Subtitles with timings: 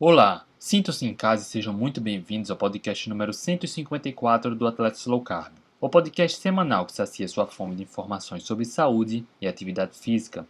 [0.00, 5.20] Olá, sintam-se em casa e sejam muito bem-vindos ao podcast número 154 do Atletas Low
[5.20, 10.44] Carb, o podcast semanal que sacia sua fome de informações sobre saúde e atividade física.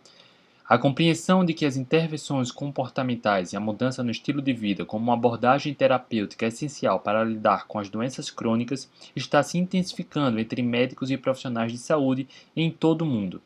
[0.67, 5.05] A compreensão de que as intervenções comportamentais e a mudança no estilo de vida como
[5.05, 11.11] uma abordagem terapêutica essencial para lidar com as doenças crônicas está se intensificando entre médicos
[11.11, 12.27] e profissionais de saúde
[12.57, 13.43] em todo o mundo.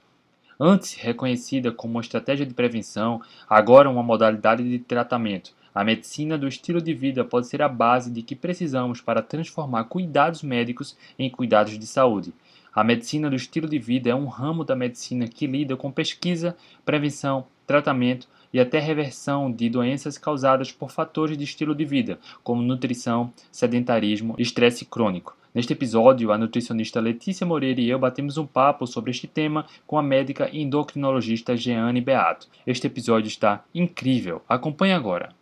[0.61, 5.58] Antes reconhecida como uma estratégia de prevenção, agora uma modalidade de tratamento.
[5.79, 9.85] A medicina do estilo de vida pode ser a base de que precisamos para transformar
[9.85, 12.35] cuidados médicos em cuidados de saúde.
[12.75, 16.57] A medicina do estilo de vida é um ramo da medicina que lida com pesquisa,
[16.85, 22.60] prevenção, tratamento e até reversão de doenças causadas por fatores de estilo de vida, como
[22.60, 25.37] nutrição, sedentarismo e estresse crônico.
[25.55, 29.97] Neste episódio, a nutricionista Letícia Moreira e eu batemos um papo sobre este tema com
[29.97, 32.49] a médica endocrinologista Jeane Beato.
[32.66, 34.43] Este episódio está incrível.
[34.49, 35.38] Acompanhe agora.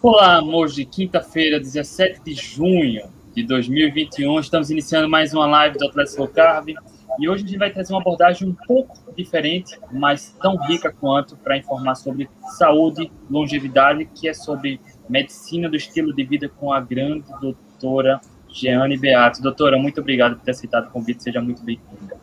[0.00, 4.38] Olá, amores de quinta-feira, 17 de junho de 2021.
[4.38, 6.68] Estamos iniciando mais uma live do Atlético Slow Carb
[7.18, 11.36] e hoje a gente vai trazer uma abordagem um pouco diferente, mas tão rica quanto
[11.38, 16.80] para informar sobre saúde, longevidade, que é sobre medicina do estilo de vida com a
[16.80, 19.42] grande doutora Jeane Beato.
[19.42, 22.16] Doutora, muito obrigado por ter aceitado o convite, seja muito bem-vinda.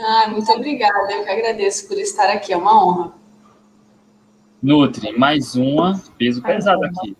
[0.00, 3.27] Ah, muito obrigada, eu que agradeço por estar aqui, é uma honra.
[4.62, 7.16] Nutri, mais uma, peso pesado aqui.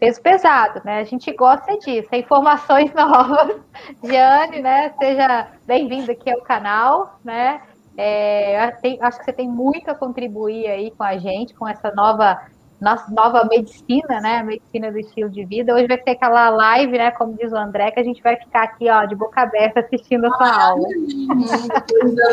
[0.00, 1.00] Peso pesado, né?
[1.00, 3.60] A gente gosta disso, informações novas.
[4.02, 4.94] Giane, né?
[4.98, 7.60] Seja bem-vindo aqui ao canal, né?
[7.96, 11.90] É, tem, acho que você tem muito a contribuir aí com a gente, com essa
[11.90, 12.40] nova
[12.80, 14.38] nossa nova medicina, né?
[14.38, 15.74] A medicina do estilo de vida.
[15.74, 17.10] Hoje vai ser aquela live, né?
[17.10, 20.26] Como diz o André, que a gente vai ficar aqui, ó, de boca aberta assistindo
[20.26, 20.88] a sua ah, aula.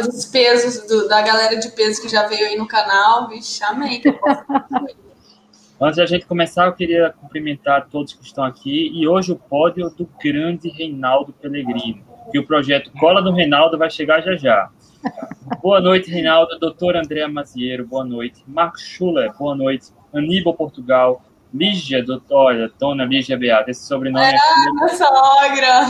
[0.07, 4.01] Os pesos do, da galera de peso que já veio aí no canal, vixe, amei.
[5.81, 8.91] Antes da gente começar, eu queria cumprimentar todos que estão aqui.
[8.93, 13.89] E hoje o pódio do grande Reinaldo Pellegrino, que o projeto Cola do Reinaldo vai
[13.89, 14.69] chegar já já.
[15.61, 16.57] Boa noite, Reinaldo.
[16.59, 18.44] Doutor André Maziero, boa noite.
[18.47, 19.91] Marcos Schuller, boa noite.
[20.16, 21.22] Aníbal Portugal,
[21.53, 24.36] Lígia, doutora, dona Lígia Beata, esse sobrenome é.
[24.36, 25.86] É minha sogra!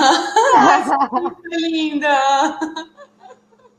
[1.49, 2.59] que linda!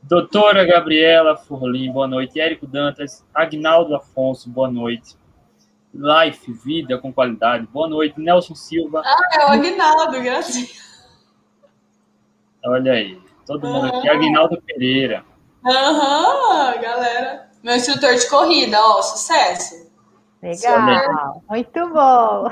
[0.03, 2.39] Doutora Gabriela Furlim, boa noite.
[2.39, 5.17] Érico Dantas, Agnaldo Afonso, boa noite.
[5.93, 8.19] Life, vida com qualidade, boa noite.
[8.19, 9.01] Nelson Silva.
[9.05, 10.87] Ah, é o Agnaldo, graças.
[12.65, 14.09] Olha aí, todo mundo aqui.
[14.09, 15.25] Agnaldo Pereira.
[15.65, 17.49] Aham, uhum, galera.
[17.63, 19.86] Meu instrutor de corrida, ó, sucesso.
[20.47, 22.49] Legal, muito bom.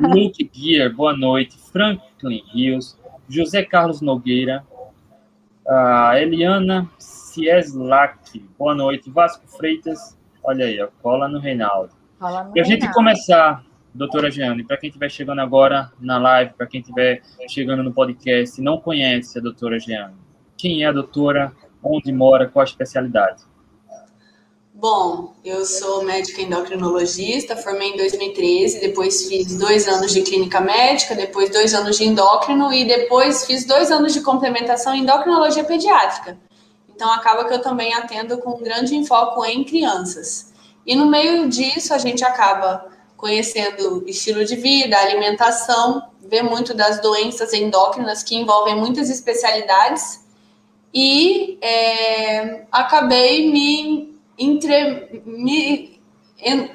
[0.00, 1.56] Luke Gear, boa noite.
[1.70, 2.98] Franklin Rios,
[3.28, 4.64] José Carlos Nogueira,
[5.64, 9.08] uh, Eliana Cieslak, boa noite.
[9.08, 11.92] Vasco Freitas, olha aí, ó, cola no Reinaldo.
[12.18, 13.64] Cola no e a gente começar,
[13.94, 18.60] doutora Jeane, para quem estiver chegando agora na live, para quem estiver chegando no podcast
[18.60, 20.16] e não conhece a doutora Jeane,
[20.56, 23.44] quem é a doutora, onde mora, qual a especialidade?
[24.78, 31.14] Bom, eu sou médica endocrinologista, formei em 2013, depois fiz dois anos de clínica médica,
[31.14, 36.36] depois dois anos de endócrino e depois fiz dois anos de complementação em endocrinologia pediátrica.
[36.94, 40.52] Então acaba que eu também atendo com um grande enfoque em crianças.
[40.84, 42.86] E no meio disso a gente acaba
[43.16, 50.20] conhecendo estilo de vida, alimentação, vê muito das doenças endócrinas que envolvem muitas especialidades
[50.92, 56.00] e é, acabei me entre, me,
[56.38, 56.70] em,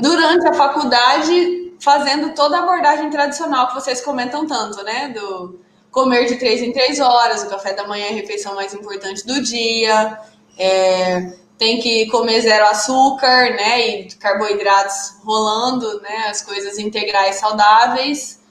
[0.00, 5.08] durante a faculdade fazendo toda a abordagem tradicional que vocês comentam tanto, né?
[5.08, 5.60] Do
[5.90, 9.24] comer de três em três horas, o café da manhã é a refeição mais importante
[9.26, 10.18] do dia,
[10.58, 13.86] é, tem que comer zero açúcar, né?
[13.86, 16.26] E carboidratos rolando, né?
[16.28, 18.42] As coisas integrais saudáveis.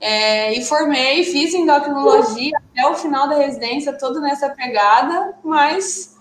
[0.00, 6.18] É, e formei, fiz endocrinologia até o final da residência, tudo nessa pegada, mas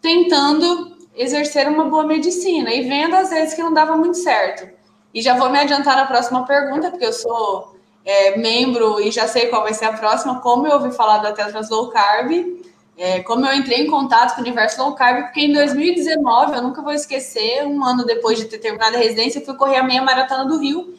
[0.00, 4.68] tentando exercer uma boa medicina e vendo às vezes que não dava muito certo.
[5.14, 7.74] E já vou me adiantar na próxima pergunta, porque eu sou
[8.04, 11.32] é, membro e já sei qual vai ser a próxima, como eu ouvi falar da
[11.32, 12.30] Tetras Low Carb,
[12.98, 16.62] é, como eu entrei em contato com o universo low carb, porque em 2019, eu
[16.62, 19.82] nunca vou esquecer, um ano depois de ter terminado a residência, eu fui correr a
[19.82, 20.94] meia maratona do Rio.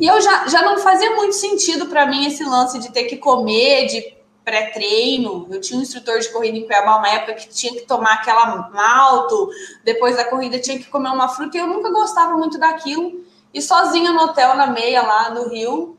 [0.00, 3.18] E eu já, já não fazia muito sentido para mim esse lance de ter que
[3.18, 5.46] comer, de pré-treino.
[5.50, 8.70] Eu tinha um instrutor de corrida em Cuiabá uma época que tinha que tomar aquela
[8.70, 9.50] malto,
[9.84, 13.24] depois da corrida tinha que comer uma fruta, e eu nunca gostava muito daquilo.
[13.54, 15.96] E sozinha no hotel, na meia lá no Rio,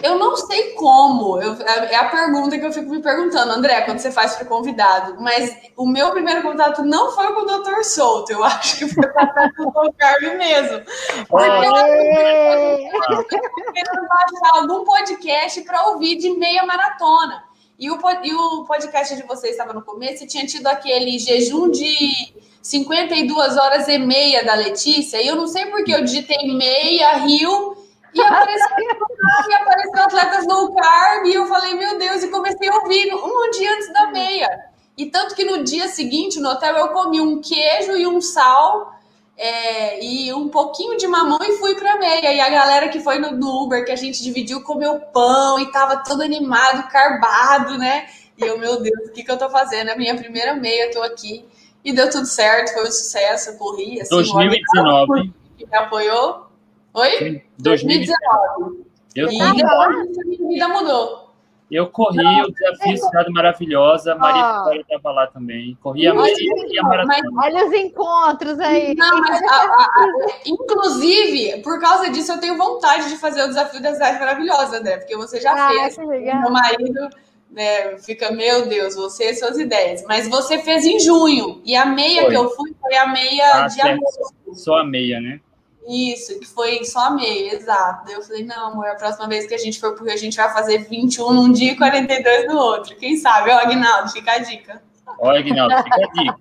[0.00, 1.40] Eu não sei como.
[1.40, 4.46] Eu, é, é a pergunta que eu fico me perguntando, André, quando você faz para
[4.46, 5.20] convidado.
[5.20, 7.82] Mas o meu primeiro contato não foi com o Dr.
[7.82, 8.32] Souto.
[8.32, 9.04] Eu acho que foi
[9.56, 10.82] com o Carlos mesmo.
[13.06, 17.44] Porque eu querendo baixar algum podcast para ouvir de meia maratona.
[17.82, 21.68] E o, e o podcast de vocês estava no começo e tinha tido aquele jejum
[21.68, 22.32] de
[22.62, 25.20] 52 horas e meia da Letícia.
[25.20, 27.76] E eu não sei porque eu digitei meia, rio
[28.14, 28.76] e apareceu,
[29.50, 33.50] e apareceu atletas low carb, e eu falei, meu Deus, e comecei a ouvir um
[33.50, 34.48] dia antes da meia.
[34.96, 38.94] E tanto que no dia seguinte, no hotel, eu comi um queijo e um sal
[39.42, 42.32] é, e um pouquinho de mamão e fui pra meia.
[42.32, 45.72] E a galera que foi no, no Uber, que a gente dividiu, comeu pão e
[45.72, 48.06] tava todo animado, carbado, né?
[48.38, 49.88] E eu, meu Deus, o que, que eu tô fazendo?
[49.88, 51.44] É a minha primeira meia, tô aqui.
[51.84, 54.00] E deu tudo certo, foi um sucesso, corri.
[54.00, 55.32] Assim, 2019.
[55.58, 56.46] Que me apoiou.
[56.94, 57.42] Oi?
[57.58, 58.84] 2019.
[59.16, 61.21] Eu e a minha vida mudou.
[61.72, 64.58] Eu corri Não, o desafio Cidade Maravilhosa, Maria oh.
[64.58, 65.74] Vitória estava lá também.
[65.82, 67.42] Corri a meia e a maratona.
[67.42, 68.94] Olha os encontros aí.
[68.94, 73.48] Não, mas, a, a, a, inclusive, por causa disso, eu tenho vontade de fazer o
[73.48, 74.98] desafio da Cidade Maravilhosa, né?
[74.98, 75.96] Porque você já ah, fez.
[75.96, 77.08] Meu marido
[77.50, 80.04] né, fica, meu Deus, você e suas ideias.
[80.06, 81.62] Mas você fez em junho.
[81.64, 82.30] E a meia foi.
[82.30, 84.34] que eu fui foi a meia ah, de agosto.
[84.52, 85.40] Só a meia, né?
[85.88, 88.04] Isso, que foi só meio, exato.
[88.06, 90.36] Daí eu falei, não, amor, a próxima vez que a gente for, porque a gente
[90.36, 92.96] vai fazer 21 num dia e 42 no outro.
[92.96, 93.50] Quem sabe?
[93.50, 94.82] Ó, Agnaldo, fica a dica.
[95.18, 96.38] Ó, Agnaldo, fica a dica.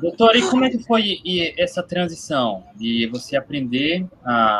[0.00, 1.20] Doutor, e como é que foi
[1.56, 4.06] essa transição de você aprender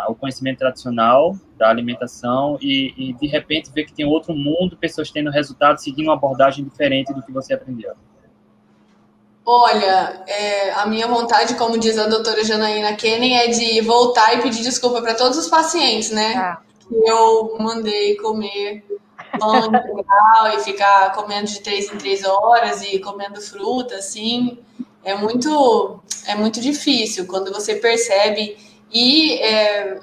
[0.09, 5.11] o conhecimento tradicional da alimentação e, e, de repente ver que tem outro mundo, pessoas
[5.11, 7.95] tendo resultados seguindo uma abordagem diferente do que você aprendeu?
[9.45, 14.43] Olha, é, a minha vontade, como diz a doutora Janaína Kenning, é de voltar e
[14.43, 16.35] pedir desculpa para todos os pacientes, né?
[16.37, 16.59] Ah.
[17.05, 18.85] Eu mandei comer
[19.39, 24.59] pão integral e ficar comendo de três em três horas e comendo fruta, assim.
[25.03, 28.59] É muito, é muito difícil quando você percebe.
[28.93, 30.01] E, é,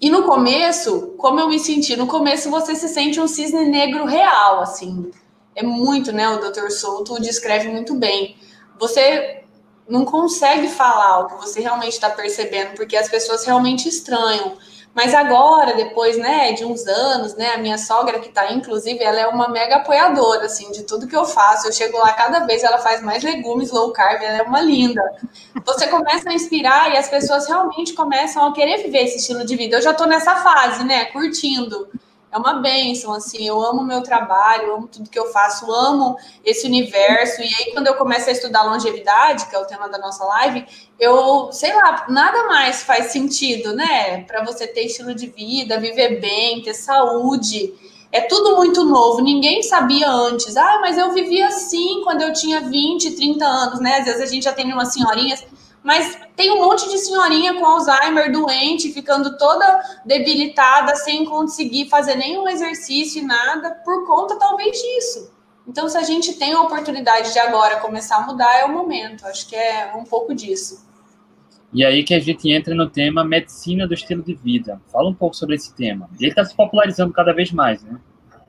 [0.00, 1.94] e no começo, como eu me senti?
[1.96, 5.10] No começo você se sente um cisne negro real, assim
[5.54, 6.28] é muito, né?
[6.28, 6.70] O Dr.
[6.70, 8.36] Souto descreve muito bem.
[8.78, 9.44] Você
[9.88, 14.56] não consegue falar o que você realmente está percebendo, porque as pessoas realmente estranham.
[14.92, 19.20] Mas agora, depois, né, de uns anos, né, a minha sogra que tá, inclusive, ela
[19.20, 21.68] é uma mega apoiadora, assim, de tudo que eu faço.
[21.68, 25.02] Eu chego lá, cada vez ela faz mais legumes low carb, ela é uma linda.
[25.64, 29.54] Você começa a inspirar e as pessoas realmente começam a querer viver esse estilo de
[29.54, 29.76] vida.
[29.76, 31.88] Eu já tô nessa fase, né, curtindo
[32.32, 36.66] é uma benção, assim, eu amo meu trabalho, amo tudo que eu faço, amo esse
[36.66, 40.24] universo, e aí quando eu começo a estudar longevidade, que é o tema da nossa
[40.24, 40.64] live,
[40.98, 46.20] eu, sei lá, nada mais faz sentido, né, para você ter estilo de vida, viver
[46.20, 47.74] bem, ter saúde,
[48.12, 52.60] é tudo muito novo, ninguém sabia antes, ah, mas eu vivia assim quando eu tinha
[52.60, 55.44] 20, 30 anos, né, às vezes a gente já tem umas senhorinhas
[55.82, 62.16] mas tem um monte de senhorinha com Alzheimer doente, ficando toda debilitada, sem conseguir fazer
[62.16, 65.32] nenhum exercício e nada, por conta talvez disso.
[65.66, 69.24] Então, se a gente tem a oportunidade de agora começar a mudar, é o momento.
[69.26, 70.88] Acho que é um pouco disso.
[71.72, 74.80] E aí que a gente entra no tema medicina do estilo de vida.
[74.90, 76.10] Fala um pouco sobre esse tema.
[76.18, 78.00] Ele está se popularizando cada vez mais, né?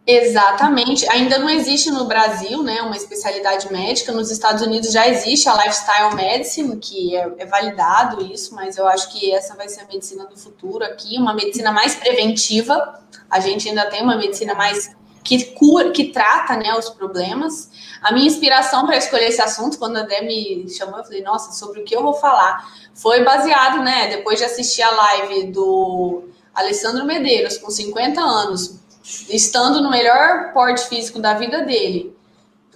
[0.05, 1.07] Exatamente.
[1.09, 4.11] Ainda não existe no Brasil, né, uma especialidade médica.
[4.11, 8.87] Nos Estados Unidos já existe a lifestyle medicine, que é, é, validado isso, mas eu
[8.87, 12.99] acho que essa vai ser a medicina do futuro aqui, uma medicina mais preventiva.
[13.29, 14.89] A gente ainda tem uma medicina mais
[15.23, 17.69] que cura, que trata, né, os problemas.
[18.01, 21.51] A minha inspiração para escolher esse assunto, quando a Dé me chamou, eu falei, nossa,
[21.51, 22.67] sobre o que eu vou falar?
[22.95, 26.23] Foi baseado, né, depois de assistir a live do
[26.55, 32.15] Alessandro Medeiros, com 50 anos, estando no melhor porte físico da vida dele,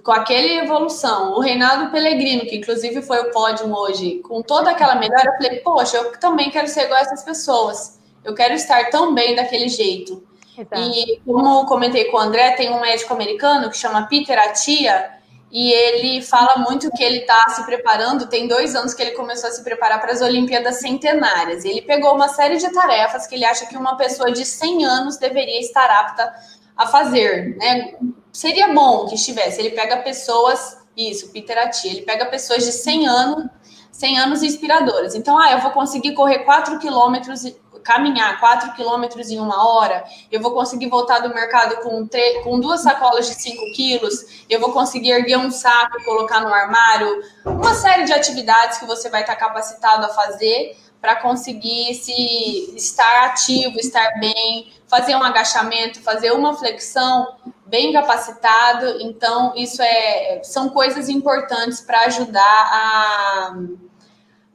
[0.03, 4.94] com aquela evolução, o Reinaldo Pellegrino, que inclusive foi o pódio hoje, com toda aquela
[4.96, 8.00] melhora, eu falei, poxa, eu também quero ser igual a essas pessoas.
[8.24, 10.24] Eu quero estar tão bem daquele jeito.
[10.55, 10.79] Exato.
[10.79, 15.15] E como comentei com o André, tem um médico americano que chama Peter Atia,
[15.56, 18.28] e ele fala muito que ele está se preparando.
[18.28, 21.64] Tem dois anos que ele começou a se preparar para as Olimpíadas Centenárias.
[21.64, 25.16] Ele pegou uma série de tarefas que ele acha que uma pessoa de 100 anos
[25.16, 26.30] deveria estar apta
[26.76, 27.56] a fazer.
[27.56, 27.94] Né?
[28.34, 29.62] Seria bom que estivesse.
[29.62, 33.46] Ele pega pessoas, isso, Peter Ati, ele pega pessoas de 100 anos,
[33.94, 35.16] 100 anos inspiradoras.
[35.16, 37.46] Então, ah, eu vou conseguir correr 4 quilômetros
[37.86, 42.10] caminhar 4 quilômetros em uma hora, eu vou conseguir voltar do mercado com,
[42.44, 47.22] com duas sacolas de 5 quilos, eu vou conseguir erguer um saco colocar no armário,
[47.46, 53.25] uma série de atividades que você vai estar capacitado a fazer para conseguir se estar
[53.25, 57.36] ativo, estar bem, fazer um agachamento, fazer uma flexão
[57.68, 59.00] bem capacitado.
[59.01, 63.56] Então, isso é são coisas importantes para ajudar a,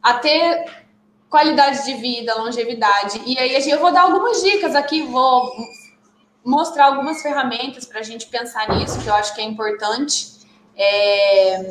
[0.02, 0.64] a ter
[1.30, 3.22] qualidade de vida, longevidade.
[3.24, 5.52] E aí eu vou dar algumas dicas aqui, vou
[6.44, 10.26] mostrar algumas ferramentas para a gente pensar nisso, que eu acho que é importante.
[10.76, 11.70] É...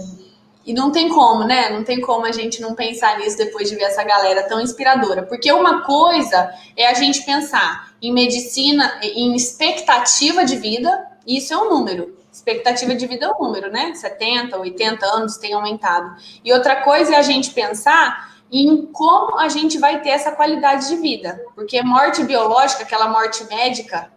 [0.65, 1.69] E não tem como, né?
[1.69, 5.23] Não tem como a gente não pensar nisso depois de ver essa galera tão inspiradora.
[5.23, 11.57] Porque uma coisa é a gente pensar em medicina, em expectativa de vida, isso é
[11.57, 12.17] um número.
[12.31, 13.93] Expectativa de vida é um número, né?
[13.95, 16.15] 70, 80 anos tem aumentado.
[16.45, 20.89] E outra coisa é a gente pensar em como a gente vai ter essa qualidade
[20.89, 21.39] de vida.
[21.55, 24.11] Porque morte biológica, aquela morte médica,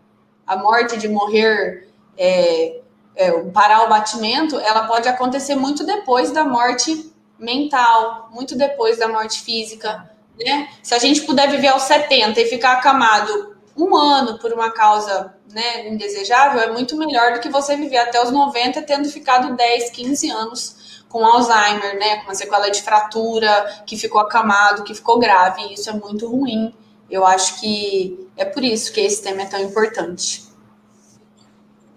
[0.46, 2.80] a morte de morrer, é,
[3.14, 9.08] é, parar o batimento, ela pode acontecer muito depois da morte mental, muito depois da
[9.08, 10.10] morte física.
[10.38, 10.68] Né?
[10.82, 15.34] Se a gente puder viver aos 70 e ficar acamado um ano por uma causa
[15.52, 19.90] né, indesejável, é muito melhor do que você viver até os 90 tendo ficado 10,
[19.90, 25.18] 15 anos com Alzheimer, né, com uma sequela de fratura, que ficou acamado, que ficou
[25.18, 25.72] grave.
[25.72, 26.74] Isso é muito ruim.
[27.10, 30.44] Eu acho que é por isso que esse tema é tão importante.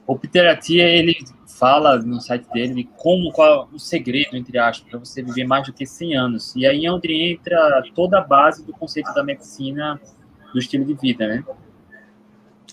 [0.05, 1.15] O Peter Atia, ele
[1.47, 5.45] fala no site dele de como, qual é o segredo, entre aspas, para você viver
[5.45, 6.53] mais do que 100 anos.
[6.55, 9.99] E aí é onde entra toda a base do conceito da medicina
[10.53, 11.43] do estilo de vida, né?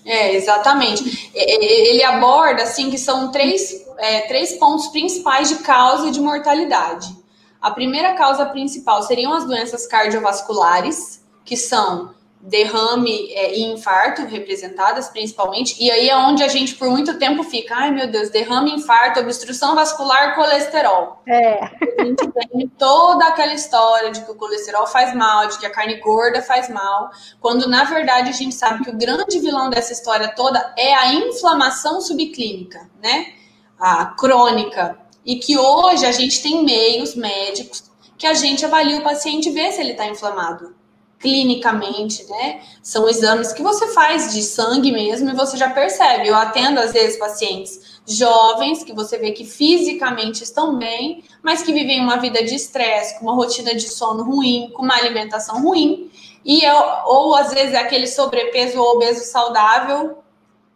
[0.05, 1.31] É, exatamente.
[1.35, 7.17] Ele aborda, assim, que são três, é, três pontos principais de causa de mortalidade.
[7.61, 12.11] A primeira causa principal seriam as doenças cardiovasculares, que são
[12.43, 17.45] derrame é, e infarto representadas principalmente, e aí é onde a gente por muito tempo
[17.45, 21.23] fica, ai meu Deus, derrame, infarto, obstrução vascular, colesterol.
[21.27, 21.63] É.
[22.01, 25.71] A gente tem toda aquela história de que o colesterol faz mal, de que a
[25.71, 29.93] carne gorda faz mal, quando na verdade a gente sabe que o grande vilão dessa
[29.93, 33.35] história toda é a inflamação subclínica, né?
[33.79, 34.99] A crônica.
[35.25, 37.85] E que hoje a gente tem meios médicos
[38.19, 40.82] que a gente avalia o paciente e vê se ele está inflamado
[41.23, 42.61] clinicamente, né?
[42.83, 46.26] São exames que você faz de sangue mesmo e você já percebe.
[46.26, 51.73] Eu atendo às vezes pacientes jovens que você vê que fisicamente estão bem, mas que
[51.73, 56.11] vivem uma vida de estresse, com uma rotina de sono ruim, com uma alimentação ruim,
[56.45, 56.76] e eu,
[57.07, 60.19] ou às vezes é aquele sobrepeso ou obeso saudável,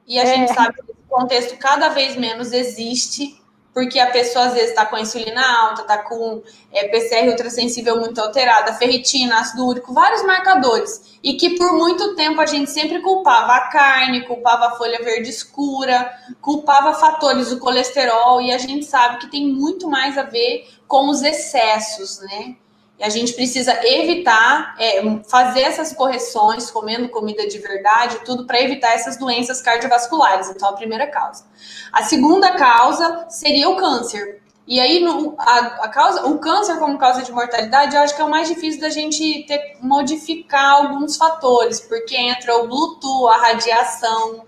[0.07, 0.27] e a é.
[0.27, 3.37] gente sabe que esse contexto cada vez menos existe
[3.77, 6.43] porque a pessoa às vezes está com a insulina alta, está com
[6.73, 11.19] é, PCR ultrassensível muito alterada, ferritina, ácido úrico, vários marcadores.
[11.23, 15.29] E que por muito tempo a gente sempre culpava a carne, culpava a folha verde
[15.29, 20.67] escura, culpava fatores do colesterol, e a gente sabe que tem muito mais a ver
[20.89, 22.57] com os excessos, né?
[22.99, 28.61] E a gente precisa evitar, é, fazer essas correções, comendo comida de verdade, tudo para
[28.61, 30.49] evitar essas doenças cardiovasculares.
[30.49, 31.45] Então, a primeira causa.
[31.93, 34.41] A segunda causa seria o câncer.
[34.67, 38.21] E aí, no, a, a, causa, o câncer como causa de mortalidade, eu acho que
[38.21, 43.37] é o mais difícil da gente ter, modificar alguns fatores, porque entra o Bluetooth, a
[43.49, 44.46] radiação,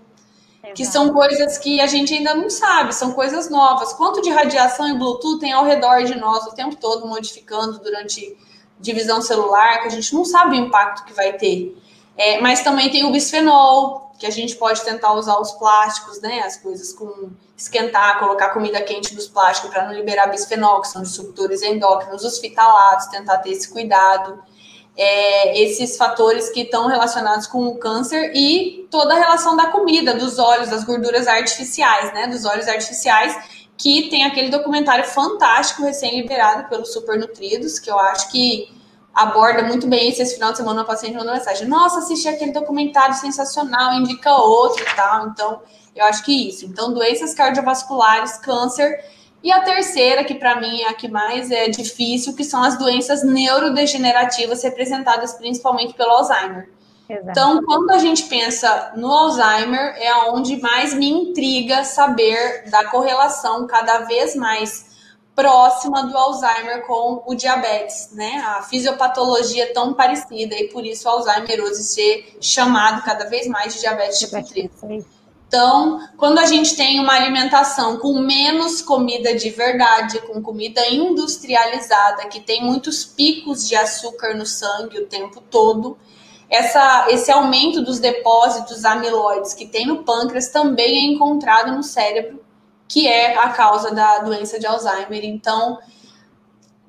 [0.61, 0.73] Exato.
[0.75, 3.93] que são coisas que a gente ainda não sabe, são coisas novas.
[3.93, 8.37] Quanto de radiação e Bluetooth tem ao redor de nós o tempo todo, modificando durante
[8.79, 11.77] divisão celular, que a gente não sabe o impacto que vai ter.
[12.17, 16.41] É, mas também tem o bisfenol, que a gente pode tentar usar os plásticos, né?
[16.41, 21.01] As coisas com esquentar, colocar comida quente nos plásticos para não liberar bisfenol, que são
[21.01, 24.43] disruptores endócrinos, os fitalatos, tentar ter esse cuidado
[25.01, 30.13] é, esses fatores que estão relacionados com o câncer e toda a relação da comida,
[30.13, 32.27] dos óleos, das gorduras artificiais, né?
[32.27, 33.33] Dos óleos artificiais,
[33.77, 38.77] que tem aquele documentário fantástico recém-liberado pelo Super Nutridos, que eu acho que
[39.15, 40.21] aborda muito bem isso.
[40.21, 44.83] Esse final de semana, uma paciente mandou mensagem: Nossa, assisti aquele documentário sensacional, indica outro
[44.83, 45.27] e tal.
[45.29, 45.61] Então,
[45.95, 46.65] eu acho que isso.
[46.65, 48.99] Então, doenças cardiovasculares, câncer
[49.43, 52.77] e a terceira, que para mim é a que mais é difícil, que são as
[52.77, 56.69] doenças neurodegenerativas representadas principalmente pelo Alzheimer.
[57.09, 57.29] Exato.
[57.31, 63.65] Então, quando a gente pensa no Alzheimer, é onde mais me intriga saber da correlação
[63.65, 64.89] cada vez mais
[65.33, 68.43] próxima do Alzheimer com o diabetes, né?
[68.45, 73.47] A fisiopatologia é tão parecida e por isso o Alzheimer hoje ser chamado cada vez
[73.47, 74.31] mais de diabetes tipo
[74.79, 75.05] 3.
[75.49, 82.27] Então, quando a gente tem uma alimentação com menos comida de verdade, com comida industrializada,
[82.27, 85.97] que tem muitos picos de açúcar no sangue o tempo todo,
[86.47, 92.39] essa, esse aumento dos depósitos amiloides que tem no pâncreas também é encontrado no cérebro,
[92.87, 95.25] que é a causa da doença de Alzheimer.
[95.25, 95.79] Então,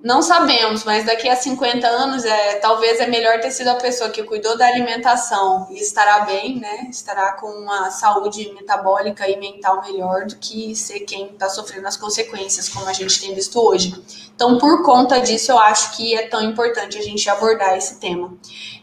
[0.02, 4.08] Não sabemos, mas daqui a 50 anos é talvez é melhor ter sido a pessoa
[4.08, 6.86] que cuidou da alimentação e estará bem, né?
[6.88, 11.98] Estará com uma saúde metabólica e mental melhor do que ser quem está sofrendo as
[11.98, 13.94] consequências, como a gente tem visto hoje.
[14.34, 18.32] Então, por conta disso, eu acho que é tão importante a gente abordar esse tema.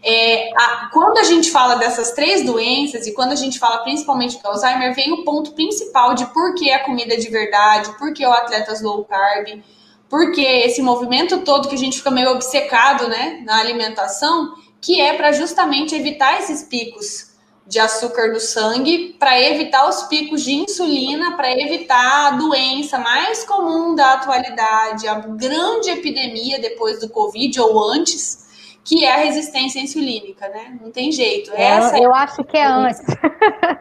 [0.04, 4.40] É, a, quando a gente fala dessas três doenças e quando a gente fala principalmente
[4.40, 8.14] do Alzheimer, vem o ponto principal de por que a comida é de verdade, por
[8.14, 9.64] que o atletas low carb
[10.10, 15.14] porque esse movimento todo que a gente fica meio obcecado, né, na alimentação, que é
[15.14, 17.28] para justamente evitar esses picos
[17.66, 23.44] de açúcar no sangue, para evitar os picos de insulina, para evitar a doença mais
[23.44, 28.48] comum da atualidade, a grande epidemia depois do Covid ou antes,
[28.86, 30.78] que é a resistência insulínica, né?
[30.82, 31.52] Não tem jeito.
[31.54, 32.20] É, Essa eu é...
[32.20, 33.02] acho que é antes.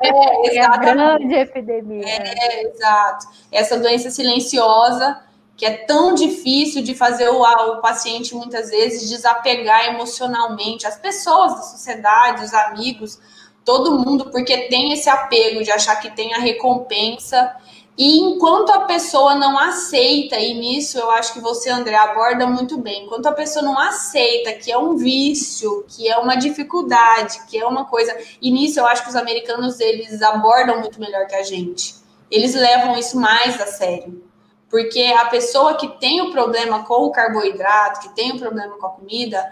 [0.03, 0.57] É, exatamente.
[0.57, 2.05] É a grande epidemia.
[2.05, 3.27] É, exato.
[3.53, 5.17] Essa doença silenciosa
[5.57, 11.55] que é tão difícil de fazer o, o paciente muitas vezes desapegar emocionalmente, as pessoas
[11.55, 13.19] da sociedade, os amigos,
[13.65, 17.57] todo mundo, porque tem esse apego de achar que tem a recompensa.
[17.99, 22.77] E enquanto a pessoa não aceita, e nisso eu acho que você, André, aborda muito
[22.77, 27.59] bem, enquanto a pessoa não aceita que é um vício, que é uma dificuldade, que
[27.59, 28.15] é uma coisa.
[28.43, 31.95] E nisso eu acho que os americanos eles abordam muito melhor que a gente.
[32.31, 34.26] Eles levam isso mais a sério.
[34.69, 38.87] Porque a pessoa que tem o problema com o carboidrato, que tem o problema com
[38.87, 39.45] a comida,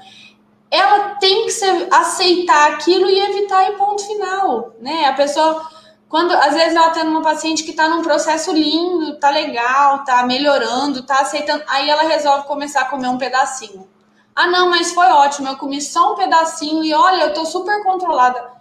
[0.71, 5.07] ela tem que ser, aceitar aquilo e evitar em ponto final, né?
[5.07, 5.69] A pessoa,
[6.09, 10.25] quando às vezes ela tem uma paciente que está num processo lindo, tá legal, tá
[10.25, 13.89] melhorando, tá aceitando, aí ela resolve começar a comer um pedacinho.
[14.35, 17.85] Ah, não, mas foi ótimo, eu comi só um pedacinho e olha, eu tô super
[17.85, 18.53] controlada.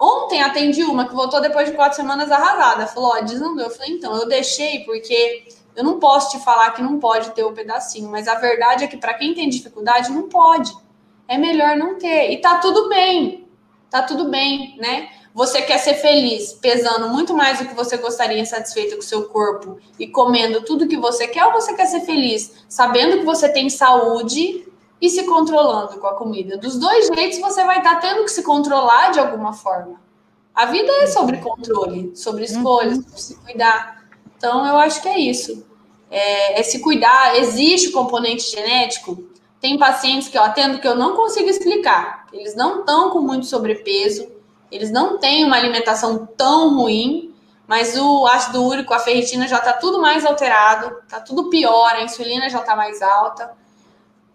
[0.00, 2.86] Ontem atendi uma que voltou depois de quatro semanas arrasada.
[2.86, 3.64] Falou, ó, desandou.
[3.64, 7.44] Eu falei, então, eu deixei porque eu não posso te falar que não pode ter
[7.44, 10.74] o um pedacinho, mas a verdade é que para quem tem dificuldade, não pode.
[11.28, 12.30] É melhor não ter.
[12.30, 13.48] E tá tudo bem.
[13.88, 15.08] Tá tudo bem, né?
[15.32, 19.28] Você quer ser feliz pesando muito mais do que você gostaria, satisfeito com o seu
[19.28, 23.48] corpo e comendo tudo que você quer, ou você quer ser feliz sabendo que você
[23.48, 24.66] tem saúde
[25.00, 26.56] e se controlando com a comida?
[26.56, 30.00] Dos dois jeitos você vai estar tá tendo que se controlar de alguma forma.
[30.54, 33.02] A vida é sobre controle, sobre escolhas, uhum.
[33.04, 33.99] sobre se cuidar.
[34.40, 35.68] Então, eu acho que é isso
[36.10, 37.36] é, é se cuidar.
[37.36, 39.22] Existe o componente genético?
[39.60, 42.26] Tem pacientes que eu atendo que eu não consigo explicar.
[42.32, 44.26] Eles não estão com muito sobrepeso,
[44.72, 47.34] eles não têm uma alimentação tão ruim,
[47.66, 52.02] mas o ácido úrico, a ferritina já está tudo mais alterado, está tudo pior, a
[52.02, 53.52] insulina já está mais alta.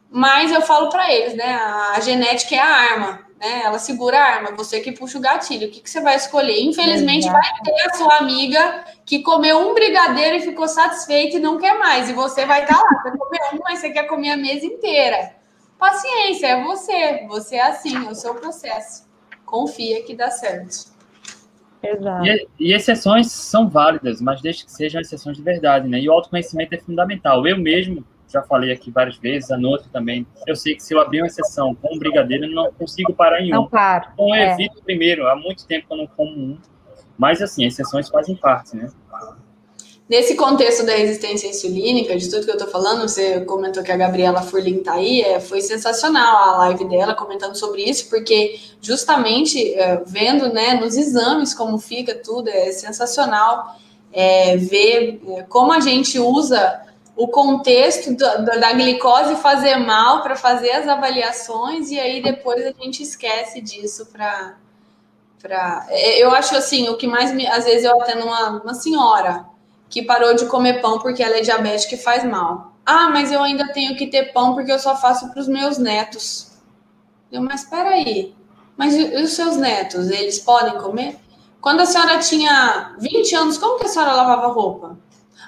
[0.09, 1.55] Mas eu falo para eles, né?
[1.55, 3.61] A genética é a arma né?
[3.63, 5.67] Ela segura a arma, você que puxa o gatilho.
[5.67, 6.59] O que, que você vai escolher?
[6.59, 11.59] Infelizmente, vai ter a sua amiga que comeu um brigadeiro e ficou satisfeita e não
[11.59, 12.09] quer mais.
[12.09, 14.65] E você vai estar tá lá, você comeu um, mas você quer comer a mesa
[14.65, 15.35] inteira.
[15.77, 17.25] Paciência, é você.
[17.27, 19.07] Você é assim, é o seu processo.
[19.45, 20.95] Confia que dá certo.
[21.83, 22.25] Exato.
[22.25, 25.99] E, e, exceções são válidas, mas desde que sejam exceções de verdade, né?
[25.99, 27.45] E o autoconhecimento é fundamental.
[27.45, 28.03] Eu mesmo
[28.35, 30.27] já falei aqui várias vezes, a noite também.
[30.45, 33.41] Eu sei que se eu abrir uma exceção com um brigadeiro, eu não consigo parar
[33.41, 33.55] em um.
[33.55, 34.09] Não paro.
[34.13, 34.53] Então eu é.
[34.53, 35.27] evito primeiro.
[35.27, 36.57] Há muito tempo que eu não como um.
[37.17, 38.91] Mas, assim, exceções fazem parte, né?
[40.07, 43.97] Nesse contexto da resistência insulínica, de tudo que eu tô falando, você comentou que a
[43.97, 49.73] Gabriela Furlin tá aí, é, foi sensacional a live dela comentando sobre isso, porque justamente
[49.73, 53.77] é, vendo né, nos exames como fica tudo, é sensacional
[54.13, 56.84] é, ver é, como a gente usa
[57.15, 62.71] o contexto da, da glicose fazer mal para fazer as avaliações e aí depois a
[62.71, 64.57] gente esquece disso para
[65.41, 68.73] para é, eu acho assim o que mais me às vezes eu atendo uma, uma
[68.73, 69.45] senhora
[69.89, 72.73] que parou de comer pão porque ela é diabética e faz mal.
[72.85, 75.77] Ah mas eu ainda tenho que ter pão porque eu só faço para os meus
[75.77, 76.51] netos.
[77.31, 78.35] Eu mas espera aí
[78.75, 81.17] mas e os seus netos eles podem comer?
[81.61, 84.97] Quando a senhora tinha 20 anos como que a senhora lavava roupa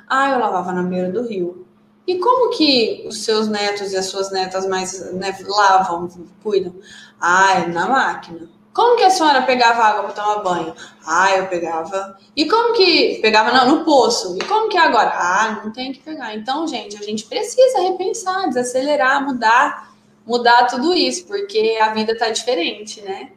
[0.10, 1.66] ah, eu lavava na beira do rio.
[2.08, 6.10] E como que os seus netos e as suas netas mais né, lavam,
[6.42, 6.74] cuidam?
[7.20, 8.50] Ah, é na máquina.
[8.74, 10.76] Como que a senhora pegava água para tomar banho?
[11.06, 12.18] Ah, eu pegava.
[12.36, 14.38] E como que pegava não, no poço?
[14.38, 15.10] E como que é agora?
[15.16, 16.36] Ah, não tem que pegar.
[16.36, 19.92] Então, gente, a gente precisa repensar, desacelerar, mudar,
[20.26, 23.32] mudar tudo isso, porque a vida tá diferente, né?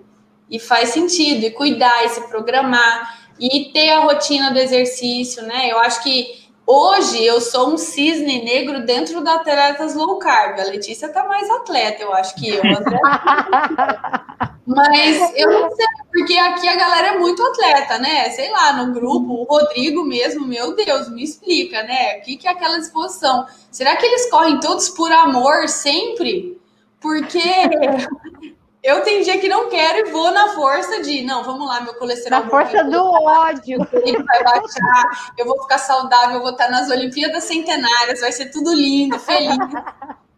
[0.48, 5.72] E faz sentido e cuidar, e se programar e ter a rotina do exercício, né?
[5.72, 6.39] Eu acho que
[6.72, 10.60] Hoje eu sou um cisne negro dentro da atletas low carb.
[10.60, 12.62] A Letícia tá mais atleta, eu acho que eu.
[14.64, 18.30] Mas eu não sei, porque aqui a galera é muito atleta, né?
[18.30, 22.18] Sei lá, no grupo, o Rodrigo mesmo, meu Deus, me explica, né?
[22.18, 23.46] O que, que é aquela disposição?
[23.68, 26.56] Será que eles correm todos por amor sempre?
[27.00, 27.42] Porque
[28.82, 31.94] eu tenho dia que não quero e vou na força de, não, vamos lá, meu
[31.94, 32.40] colesterol.
[32.40, 33.78] Na força do ódio.
[33.92, 38.50] Ele vai baixar, eu vou ficar saudável, eu vou estar nas Olimpíadas Centenárias, vai ser
[38.50, 39.58] tudo lindo, feliz.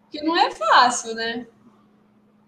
[0.03, 1.47] Porque não é fácil, né?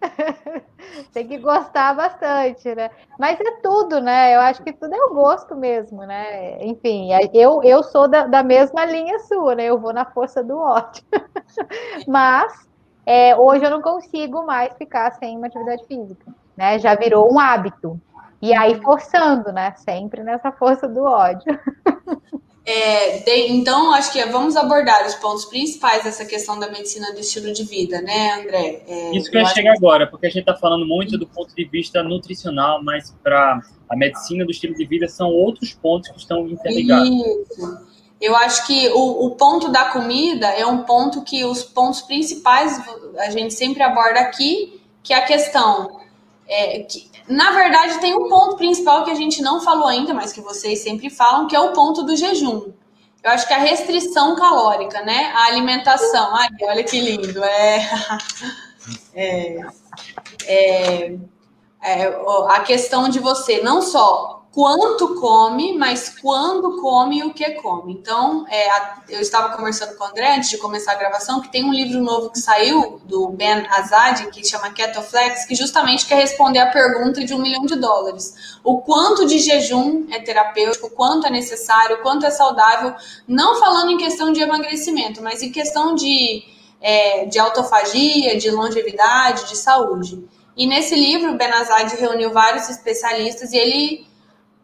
[1.13, 2.91] Tem que gostar bastante, né?
[3.19, 4.35] Mas é tudo, né?
[4.35, 6.63] Eu acho que tudo é o gosto mesmo, né?
[6.65, 9.65] Enfim, eu, eu sou da, da mesma linha sua, né?
[9.65, 11.05] Eu vou na força do ódio.
[12.07, 12.69] Mas
[13.07, 16.79] é, hoje eu não consigo mais ficar sem uma atividade física, né?
[16.79, 18.01] Já virou um hábito.
[18.41, 19.75] E aí forçando, né?
[19.77, 21.59] Sempre nessa força do ódio.
[22.67, 27.21] É, de, então, acho que vamos abordar os pontos principais dessa questão da medicina do
[27.21, 28.83] estilo de vida, né, André?
[28.89, 29.77] É, Isso que eu ia chegar que...
[29.77, 33.95] agora, porque a gente está falando muito do ponto de vista nutricional, mas para a
[33.95, 37.11] medicina do estilo de vida são outros pontos que estão interligados.
[37.11, 37.94] Isso.
[38.25, 42.83] Eu acho que o, o ponto da comida é um ponto que os pontos principais
[43.19, 46.01] a gente sempre aborda aqui, que é a questão
[46.49, 50.33] é, que, na verdade, tem um ponto principal que a gente não falou ainda, mas
[50.33, 52.73] que vocês sempre falam, que é o ponto do jejum.
[53.23, 55.33] Eu acho que a restrição calórica, né?
[55.35, 56.35] A alimentação.
[56.35, 57.45] Ai, olha que lindo.
[57.45, 57.91] É,
[59.15, 59.61] é,
[60.47, 61.17] é,
[61.83, 62.07] é
[62.49, 67.93] a questão de você não só quanto come, mas quando come e o que come.
[67.93, 68.69] Então, é,
[69.09, 72.01] eu estava conversando com o André antes de começar a gravação, que tem um livro
[72.01, 77.25] novo que saiu do Ben Azad, que chama Ketoflex, que justamente quer responder a pergunta
[77.25, 78.57] de um milhão de dólares.
[78.63, 82.95] O quanto de jejum é terapêutico, quanto é necessário, quanto é saudável,
[83.27, 86.45] não falando em questão de emagrecimento, mas em questão de,
[86.81, 90.25] é, de autofagia, de longevidade, de saúde.
[90.57, 94.14] E nesse livro, Ben Azad reuniu vários especialistas e ele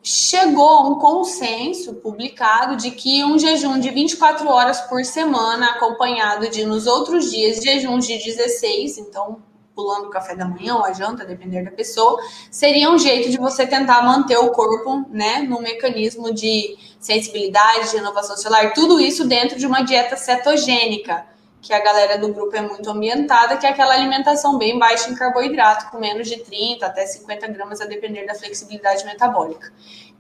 [0.03, 6.49] chegou a um consenso publicado de que um jejum de 24 horas por semana, acompanhado
[6.49, 9.43] de nos outros dias jejuns de 16, então
[9.75, 13.39] pulando o café da manhã ou a janta, depender da pessoa, seria um jeito de
[13.39, 19.27] você tentar manter o corpo, né, no mecanismo de sensibilidade, de renovação celular, tudo isso
[19.27, 21.25] dentro de uma dieta cetogênica
[21.63, 25.15] que a galera do grupo é muito ambientada, que é aquela alimentação bem baixa em
[25.15, 29.73] carboidrato, com menos de 30 até 50 gramas, a depender da flexibilidade metabólica.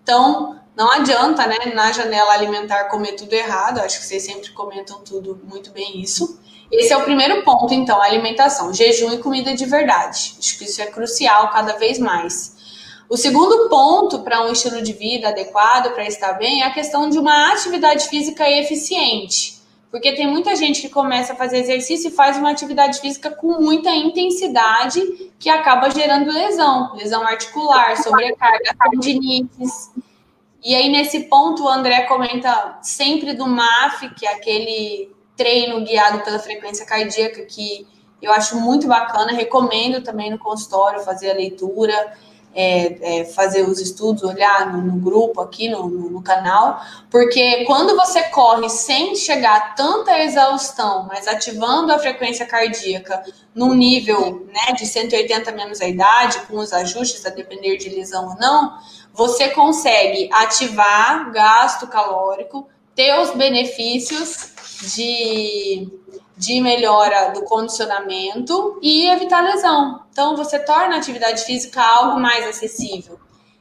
[0.02, 5.00] Então, não adianta, né, na janela alimentar comer tudo errado, acho que vocês sempre comentam
[5.00, 6.38] tudo muito bem isso.
[6.70, 10.36] Esse é o primeiro ponto, então, alimentação, jejum e comida de verdade.
[10.38, 12.56] Acho que isso é crucial cada vez mais.
[13.08, 17.08] O segundo ponto para um estilo de vida adequado, para estar bem, é a questão
[17.08, 19.59] de uma atividade física eficiente.
[19.90, 23.60] Porque tem muita gente que começa a fazer exercício e faz uma atividade física com
[23.60, 25.00] muita intensidade
[25.38, 29.90] que acaba gerando lesão, lesão articular, sobrecarga, tendinites.
[30.62, 36.20] E aí, nesse ponto, o André comenta sempre do MAF, que é aquele treino guiado
[36.20, 37.86] pela frequência cardíaca, que
[38.22, 42.12] eu acho muito bacana, recomendo também no consultório fazer a leitura
[42.54, 47.64] é, é, fazer os estudos, olhar no, no grupo aqui no, no, no, canal, porque
[47.64, 53.22] quando você corre sem chegar a tanta exaustão, mas ativando a frequência cardíaca
[53.54, 58.30] num nível né, de 180 menos a idade, com os ajustes a depender de lesão
[58.30, 58.78] ou não,
[59.12, 64.50] você consegue ativar gasto calórico, ter os benefícios
[64.94, 65.88] de
[66.40, 70.00] de melhora do condicionamento e evitar lesão.
[70.10, 73.20] Então, você torna a atividade física algo mais acessível.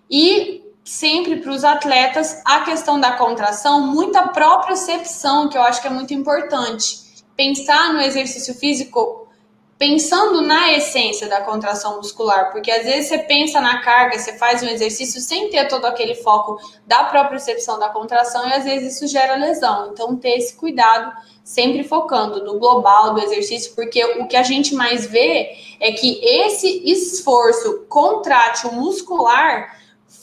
[0.09, 5.87] E sempre para os atletas, a questão da contração, muita propriocepção, que eu acho que
[5.87, 7.01] é muito importante.
[7.35, 9.27] Pensar no exercício físico
[9.79, 14.61] pensando na essência da contração muscular, porque às vezes você pensa na carga, você faz
[14.61, 19.07] um exercício sem ter todo aquele foco da propriocepção da contração e às vezes isso
[19.07, 19.89] gera lesão.
[19.93, 21.13] Então, ter esse cuidado
[21.45, 26.19] sempre focando no global do exercício, porque o que a gente mais vê é que
[26.21, 29.78] esse esforço contrátil muscular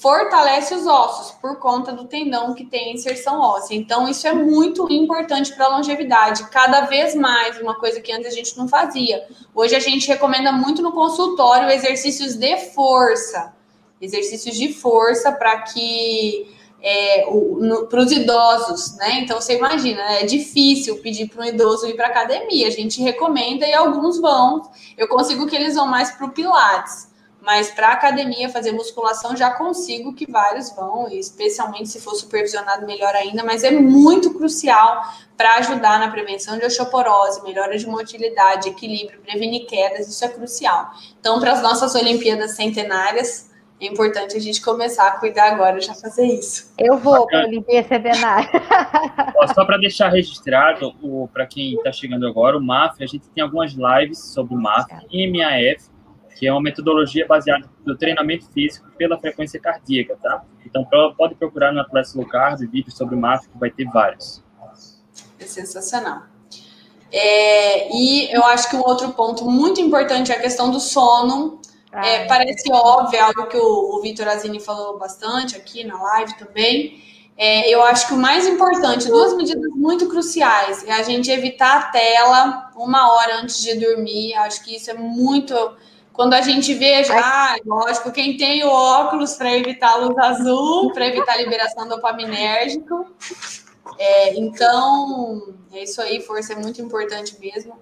[0.07, 3.75] fortalece os ossos por conta do tendão que tem inserção óssea.
[3.75, 6.49] Então, isso é muito importante para a longevidade.
[6.49, 9.27] Cada vez mais, uma coisa que antes a gente não fazia.
[9.53, 13.53] Hoje a gente recomenda muito no consultório exercícios de força.
[14.01, 17.27] Exercícios de força para que é,
[17.91, 19.23] para os idosos, né?
[19.23, 22.69] Então você imagina, é difícil pedir para um idoso ir para academia.
[22.69, 24.71] A gente recomenda e alguns vão.
[24.97, 27.16] Eu consigo que eles vão mais para o Pilates.
[27.47, 33.15] Mas para academia fazer musculação já consigo que vários vão, especialmente se for supervisionado melhor
[33.15, 35.01] ainda, mas é muito crucial
[35.37, 40.91] para ajudar na prevenção de osteoporose, melhora de motilidade, equilíbrio, prevenir quedas, isso é crucial.
[41.21, 43.49] Então, para as nossas Olimpíadas centenárias,
[43.81, 46.73] é importante a gente começar a cuidar agora, já fazer isso.
[46.77, 48.51] Eu vou para a Olimpíada Centenária.
[49.55, 50.93] Só para deixar registrado,
[51.33, 54.91] para quem está chegando agora, o MAF, a gente tem algumas lives sobre o MAF
[54.91, 55.96] MAF,
[56.37, 60.45] que é uma metodologia baseada no treinamento físico pela frequência cardíaca, tá?
[60.65, 64.45] Então, pode procurar no Atlas Low Carb vídeos sobre o MAF, que vai ter vários.
[65.39, 66.23] É sensacional.
[67.11, 71.61] É, e eu acho que um outro ponto muito importante é a questão do sono.
[71.93, 76.01] Ah, é, parece óbvio, é algo que o, o Vitor Azini falou bastante aqui na
[76.03, 77.03] live também.
[77.39, 81.77] É, eu acho que o mais importante, duas medidas muito cruciais, é a gente evitar
[81.77, 84.35] a tela uma hora antes de dormir.
[84.35, 85.55] Acho que isso é muito.
[86.17, 90.91] Quando a gente vê, ah, lógico, quem tem o óculos para evitar a luz azul,
[90.93, 93.07] para evitar a liberação dopaminérgico.
[93.99, 97.79] É, então, é isso aí, força é muito importante mesmo.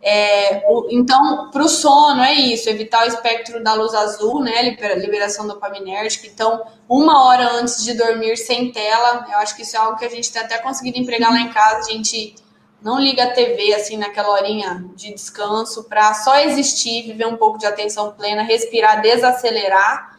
[0.00, 4.76] É, o, então, para o sono, é isso, evitar o espectro da luz azul, né?
[4.96, 6.28] Liberação dopaminérgica.
[6.28, 10.04] Então, uma hora antes de dormir sem tela, eu acho que isso é algo que
[10.04, 11.88] a gente tem até conseguido empregar lá em casa.
[11.88, 12.34] A gente
[12.82, 17.58] não liga a TV assim naquela horinha de descanso para só existir, viver um pouco
[17.58, 20.18] de atenção plena, respirar, desacelerar.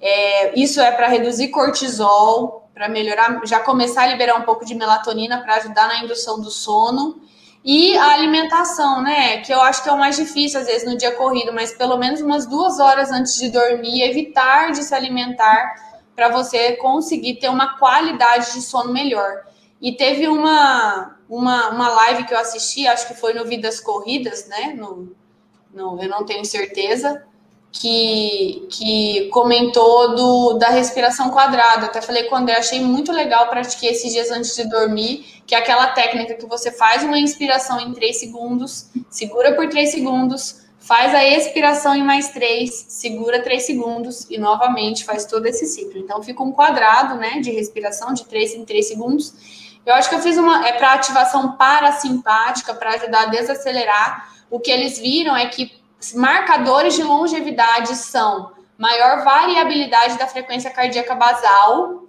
[0.00, 4.74] É, isso é para reduzir cortisol, para melhorar, já começar a liberar um pouco de
[4.74, 7.20] melatonina para ajudar na indução do sono
[7.64, 9.38] e a alimentação, né?
[9.38, 11.96] Que eu acho que é o mais difícil, às vezes, no dia corrido, mas pelo
[11.96, 15.74] menos umas duas horas antes de dormir, evitar de se alimentar
[16.14, 19.44] para você conseguir ter uma qualidade de sono melhor.
[19.84, 24.48] E teve uma, uma, uma live que eu assisti, acho que foi no Vidas Corridas,
[24.48, 24.72] né?
[24.74, 25.14] No,
[25.74, 27.22] no, eu não tenho certeza,
[27.70, 31.84] que, que comentou do, da respiração quadrada.
[31.84, 35.54] Até falei com o André, achei muito legal praticar esses dias antes de dormir, que
[35.54, 40.64] é aquela técnica que você faz uma inspiração em 3 segundos, segura por 3 segundos,
[40.78, 45.98] faz a expiração em mais 3, segura 3 segundos e novamente faz todo esse ciclo.
[45.98, 49.63] Então fica um quadrado né, de respiração de 3 em 3 segundos.
[49.86, 50.66] Eu acho que eu fiz uma.
[50.66, 54.28] É para ativação parasimpática, para ajudar a desacelerar.
[54.50, 55.72] O que eles viram é que
[56.14, 62.04] marcadores de longevidade são maior variabilidade da frequência cardíaca basal,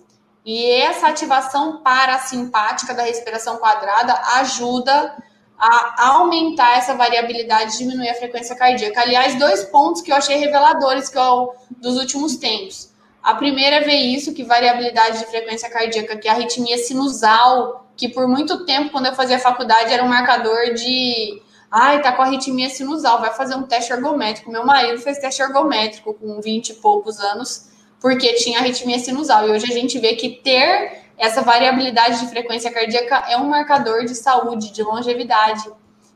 [0.46, 5.16] e essa ativação parasimpática da respiração quadrada ajuda
[5.58, 9.02] a aumentar essa variabilidade e diminuir a frequência cardíaca.
[9.02, 12.94] Aliás, dois pontos que eu achei reveladores que eu, dos últimos tempos.
[13.26, 17.90] A primeira é ver isso, que variabilidade de frequência cardíaca, que é a arritmia sinusal,
[17.98, 22.22] que por muito tempo, quando eu fazia faculdade, era um marcador de Ai, tá com
[22.22, 24.52] arritmia sinusal, vai fazer um teste ergométrico.
[24.52, 29.48] Meu marido fez teste ergométrico com 20 e poucos anos, porque tinha arritmia sinusal.
[29.48, 34.06] E hoje a gente vê que ter essa variabilidade de frequência cardíaca é um marcador
[34.06, 35.68] de saúde, de longevidade.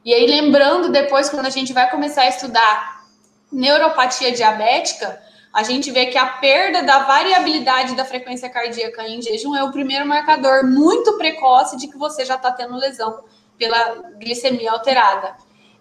[0.05, 3.03] E aí, lembrando depois, quando a gente vai começar a estudar
[3.51, 5.19] neuropatia diabética,
[5.53, 9.71] a gente vê que a perda da variabilidade da frequência cardíaca em jejum é o
[9.71, 13.23] primeiro marcador muito precoce de que você já está tendo lesão
[13.57, 15.35] pela glicemia alterada.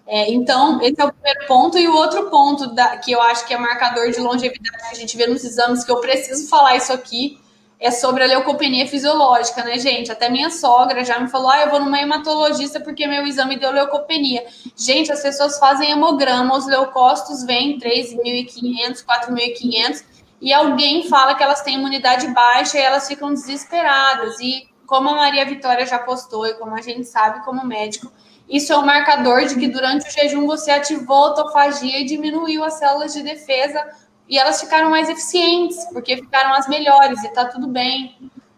[0.07, 1.76] É, então, esse é o primeiro ponto.
[1.76, 4.98] E o outro ponto da, que eu acho que é marcador de longevidade que a
[4.98, 7.38] gente vê nos exames, que eu preciso falar isso aqui,
[7.81, 10.11] é sobre a leucopenia fisiológica, né, gente?
[10.11, 13.71] Até minha sogra já me falou: ah, eu vou numa hematologista porque meu exame deu
[13.71, 14.45] leucopenia.
[14.77, 20.05] Gente, as pessoas fazem hemograma, os leucócitos vêm 3.500, 4.500,
[20.41, 24.41] e alguém fala que elas têm imunidade baixa e elas ficam desesperadas.
[24.41, 28.11] E como a Maria Vitória já postou e como a gente sabe como médico,
[28.49, 32.64] isso é um marcador de que durante o jejum você ativou a autofagia e diminuiu
[32.64, 33.85] as células de defesa
[34.29, 38.17] e elas ficaram mais eficientes, porque ficaram as melhores e tá tudo bem.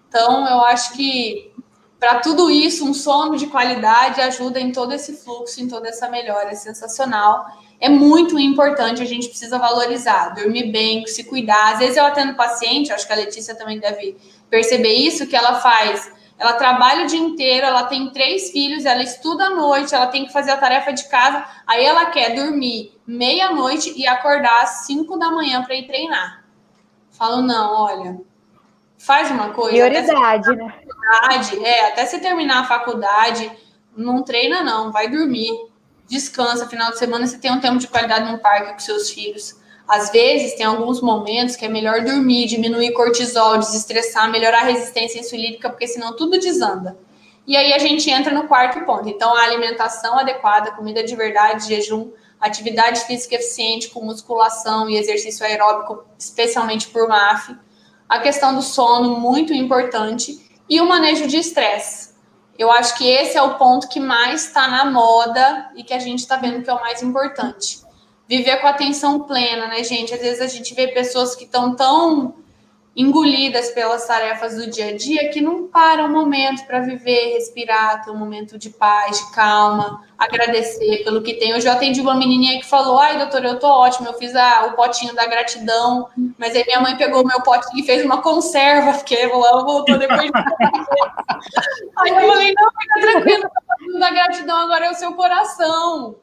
[0.08, 1.50] Então, eu acho que
[2.00, 6.08] para tudo isso, um sono de qualidade ajuda em todo esse fluxo, em toda essa
[6.08, 7.46] melhora, é sensacional.
[7.78, 11.74] É muito importante, a gente precisa valorizar, dormir bem, se cuidar.
[11.74, 14.16] Às vezes eu atendo paciente, acho que a Letícia também deve
[14.48, 19.02] perceber isso, que ela faz ela trabalha o dia inteiro, ela tem três filhos, ela
[19.02, 22.98] estuda à noite, ela tem que fazer a tarefa de casa, aí ela quer dormir
[23.06, 26.42] meia-noite e acordar às cinco da manhã para ir treinar.
[27.10, 28.20] Falo, não, olha,
[28.96, 29.86] faz uma coisa.
[29.86, 30.74] Prioridade, né?
[31.62, 33.52] É, até você terminar a faculdade,
[33.94, 35.52] não treina, não, vai dormir.
[36.08, 39.59] Descansa, final de semana você tem um tempo de qualidade no parque com seus filhos.
[39.90, 45.18] Às vezes, tem alguns momentos que é melhor dormir, diminuir cortisol, desestressar, melhorar a resistência
[45.18, 46.96] insulínica, porque senão tudo desanda.
[47.44, 49.08] E aí a gente entra no quarto ponto.
[49.08, 55.44] Então, a alimentação adequada, comida de verdade, jejum, atividade física eficiente com musculação e exercício
[55.44, 57.56] aeróbico, especialmente por MAF,
[58.08, 62.14] a questão do sono, muito importante, e o manejo de estresse.
[62.56, 65.98] Eu acho que esse é o ponto que mais está na moda e que a
[65.98, 67.89] gente está vendo que é o mais importante.
[68.30, 70.14] Viver com atenção plena, né, gente?
[70.14, 72.32] Às vezes a gente vê pessoas que estão tão
[72.94, 78.04] engolidas pelas tarefas do dia a dia que não param um momento para viver, respirar,
[78.04, 81.50] ter um momento de paz, de calma, agradecer pelo que tem.
[81.50, 84.66] Eu já atendi uma menininha que falou: "Ai, doutora, eu tô ótima, eu fiz a,
[84.66, 88.22] o potinho da gratidão, mas aí minha mãe pegou o meu potinho e fez uma
[88.22, 90.30] conserva, porque ela voltou depois de
[91.98, 93.50] Aí eu falei: "Não, fica tranquila,
[93.98, 96.16] da gratidão agora é o seu coração".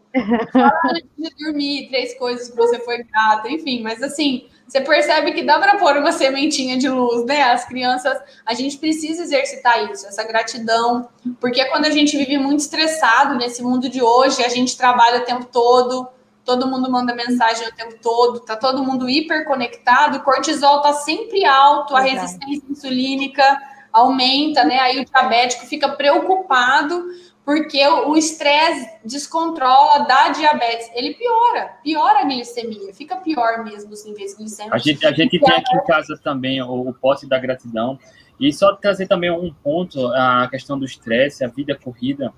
[0.51, 5.31] Fala antes de dormir, três coisas que você foi grata, enfim, mas assim, você percebe
[5.31, 7.43] que dá para pôr uma sementinha de luz, né?
[7.43, 11.07] As crianças, a gente precisa exercitar isso, essa gratidão,
[11.39, 15.25] porque quando a gente vive muito estressado nesse mundo de hoje, a gente trabalha o
[15.25, 16.07] tempo todo,
[16.43, 21.45] todo mundo manda mensagem o tempo todo, tá todo mundo hiperconectado, o cortisol tá sempre
[21.45, 23.43] alto, a resistência insulínica
[23.91, 24.79] aumenta, né?
[24.79, 27.05] Aí o diabético fica preocupado
[27.47, 34.03] porque o estresse descontrola, dá diabetes, ele piora, piora a glicemia, fica pior mesmo os
[34.03, 34.75] níveis glicêmicos.
[34.75, 37.97] A gente, a gente tem aqui em casa também o, o pote da gratidão,
[38.37, 42.33] e só trazer também um ponto, a questão do estresse, a vida corrida,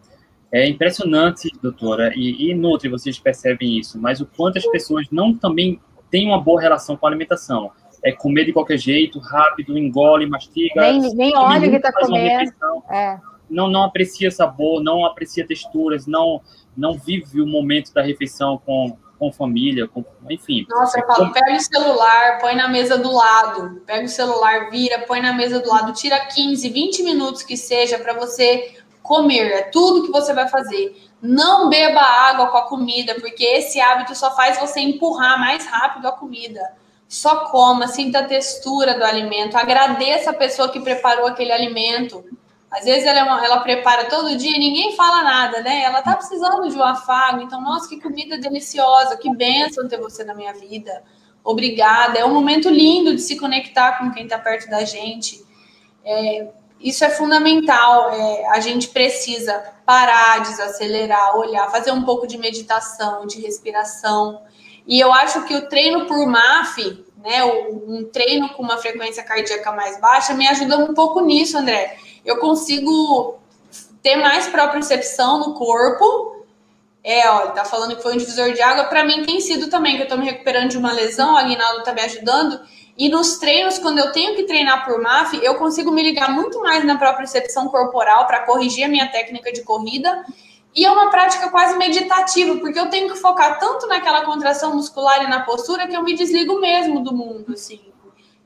[0.51, 5.35] é impressionante, doutora, e, e Nutri, vocês percebem isso, mas o quanto as pessoas não
[5.35, 7.71] também têm uma boa relação com a alimentação.
[8.05, 10.81] É comer de qualquer jeito, rápido, engole, mastiga.
[10.81, 12.53] Nem, nem olha o que está comendo.
[12.91, 16.41] É não, não aprecia sabor, não aprecia texturas, não,
[16.75, 20.65] não vive o momento da refeição com, com família, com, enfim.
[20.69, 24.99] Nossa, eu falo, pega o celular, põe na mesa do lado, pega o celular, vira,
[24.99, 29.61] põe na mesa do lado, tira 15, 20 minutos que seja para você comer, é
[29.63, 30.95] tudo que você vai fazer.
[31.21, 36.07] Não beba água com a comida, porque esse hábito só faz você empurrar mais rápido
[36.07, 36.61] a comida.
[37.07, 42.23] Só coma, sinta a textura do alimento, agradeça a pessoa que preparou aquele alimento.
[42.71, 45.81] Às vezes ela, é uma, ela prepara todo dia e ninguém fala nada, né?
[45.81, 50.23] Ela tá precisando de um afago, então, nossa, que comida deliciosa, que bênção ter você
[50.23, 51.03] na minha vida.
[51.43, 52.19] Obrigada.
[52.19, 55.43] É um momento lindo de se conectar com quem está perto da gente.
[56.05, 56.47] É,
[56.79, 58.11] isso é fundamental.
[58.11, 64.43] É, a gente precisa parar, desacelerar, olhar, fazer um pouco de meditação, de respiração.
[64.85, 69.71] E eu acho que o treino por MAF, né, um treino com uma frequência cardíaca
[69.71, 73.39] mais baixa, me ajuda um pouco nisso, André eu consigo
[74.01, 76.45] ter mais propriocepção no corpo.
[77.03, 78.85] É, olha, tá falando que foi um divisor de água.
[78.85, 81.83] Para mim tem sido também, que eu tô me recuperando de uma lesão, o Aguinaldo
[81.83, 82.59] tá me ajudando.
[82.97, 86.59] E nos treinos, quando eu tenho que treinar por MAF, eu consigo me ligar muito
[86.59, 90.25] mais na propriocepção corporal para corrigir a minha técnica de corrida.
[90.75, 95.23] E é uma prática quase meditativa, porque eu tenho que focar tanto naquela contração muscular
[95.23, 97.79] e na postura que eu me desligo mesmo do mundo, assim.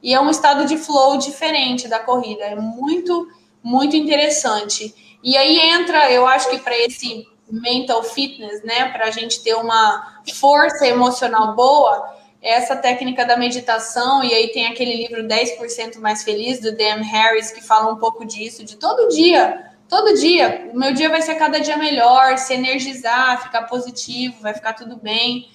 [0.04, 2.44] E é um estado de flow diferente da corrida.
[2.44, 3.28] É muito
[3.64, 4.94] muito interessante.
[5.24, 9.56] E aí entra, eu acho que para esse mental fitness, né, para a gente ter
[9.56, 16.24] uma força emocional boa, essa técnica da meditação, e aí tem aquele livro 10% Mais
[16.24, 20.78] Feliz, do Dan Harris, que fala um pouco disso, de todo dia, todo dia, o
[20.78, 25.50] meu dia vai ser cada dia melhor, se energizar, ficar positivo, vai ficar tudo bem.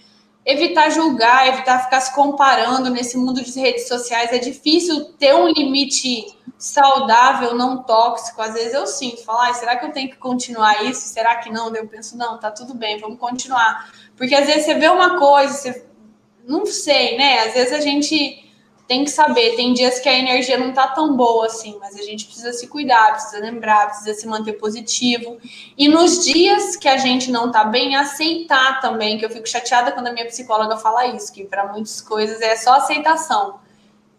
[0.46, 5.48] Evitar julgar, evitar ficar se comparando nesse mundo de redes sociais, é difícil ter um
[5.48, 8.42] limite saudável, não tóxico.
[8.42, 11.08] Às vezes eu sinto, falar, ah, será que eu tenho que continuar isso?
[11.08, 11.74] Será que não?
[11.74, 13.90] eu penso, não, tá tudo bem, vamos continuar.
[14.16, 15.86] Porque às vezes você vê uma coisa, você
[16.44, 17.46] não sei, né?
[17.46, 18.44] Às vezes a gente
[18.88, 22.02] tem que saber, tem dias que a energia não tá tão boa assim, mas a
[22.02, 25.38] gente precisa se cuidar, precisa lembrar, precisa se manter positivo.
[25.76, 29.92] E nos dias que a gente não tá bem, aceitar também, que eu fico chateada
[29.92, 33.60] quando a minha psicóloga fala isso, que para muitas coisas é só aceitação.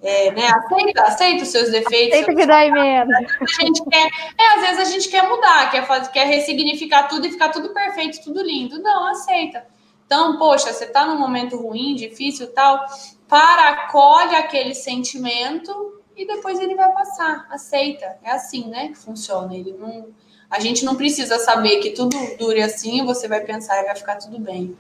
[0.02, 0.48] É, né?
[0.48, 2.20] Aceita, aceita os seus defeitos.
[2.20, 3.18] Aceita que dá menos.
[3.42, 7.28] A gente quer, é, às vezes a gente quer mudar, quer, fazer, quer ressignificar tudo
[7.28, 8.82] e ficar tudo perfeito, tudo lindo.
[8.82, 9.66] Não, aceita.
[10.06, 12.84] Então, poxa, você está num momento ruim, difícil tal,
[13.28, 17.46] para, acolhe aquele sentimento e depois ele vai passar.
[17.50, 18.18] Aceita.
[18.24, 19.54] É assim, né, que funciona.
[19.54, 20.08] Ele não,
[20.50, 24.16] a gente não precisa saber que tudo dure assim, você vai pensar e vai ficar
[24.16, 24.76] tudo bem.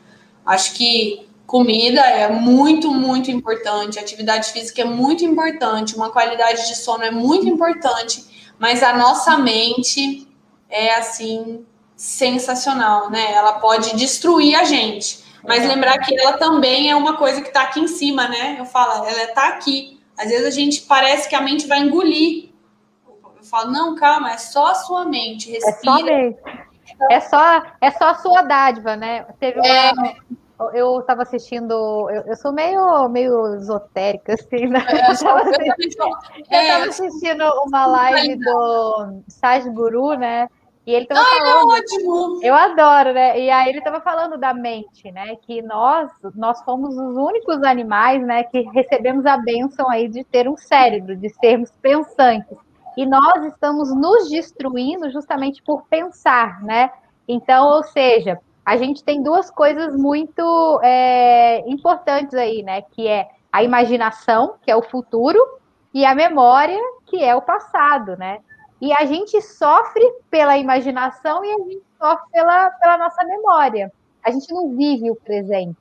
[0.45, 6.75] Acho que Comida é muito, muito importante, atividade física é muito importante, uma qualidade de
[6.75, 10.27] sono é muito importante, mas a nossa mente
[10.69, 13.33] é assim sensacional, né?
[13.33, 17.63] Ela pode destruir a gente, mas lembrar que ela também é uma coisa que está
[17.63, 18.57] aqui em cima, né?
[18.59, 19.99] Eu falo, ela está aqui.
[20.15, 22.51] Às vezes a gente parece que a mente vai engolir.
[23.07, 26.37] Eu falo, não, calma, é só a sua mente, respira.
[27.09, 29.25] É só, é só, é só a sua dádiva, né?
[29.39, 29.91] Teve uma, é
[30.73, 31.73] eu estava assistindo,
[32.09, 34.85] eu, eu, sou meio, meio esotérica, assim, né?
[34.87, 36.17] É, eu estava assistindo,
[36.49, 36.71] é.
[36.83, 40.49] assistindo, uma live do Saj Guru, né?
[40.85, 41.71] E ele estava falando.
[41.71, 42.39] É ótimo.
[42.41, 43.39] Eu adoro, né?
[43.39, 45.35] E aí ele estava falando da mente, né?
[45.35, 50.49] Que nós, nós fomos os únicos animais, né, que recebemos a bênção aí de ter
[50.49, 52.57] um cérebro, de sermos pensantes.
[52.97, 56.89] E nós estamos nos destruindo justamente por pensar, né?
[57.27, 58.39] Então, ou seja,
[58.69, 62.83] a gente tem duas coisas muito é, importantes aí, né?
[62.83, 65.39] Que é a imaginação, que é o futuro,
[65.91, 68.37] e a memória, que é o passado, né?
[68.79, 73.91] E a gente sofre pela imaginação e a gente sofre pela, pela nossa memória.
[74.23, 75.75] A gente não vive o presente.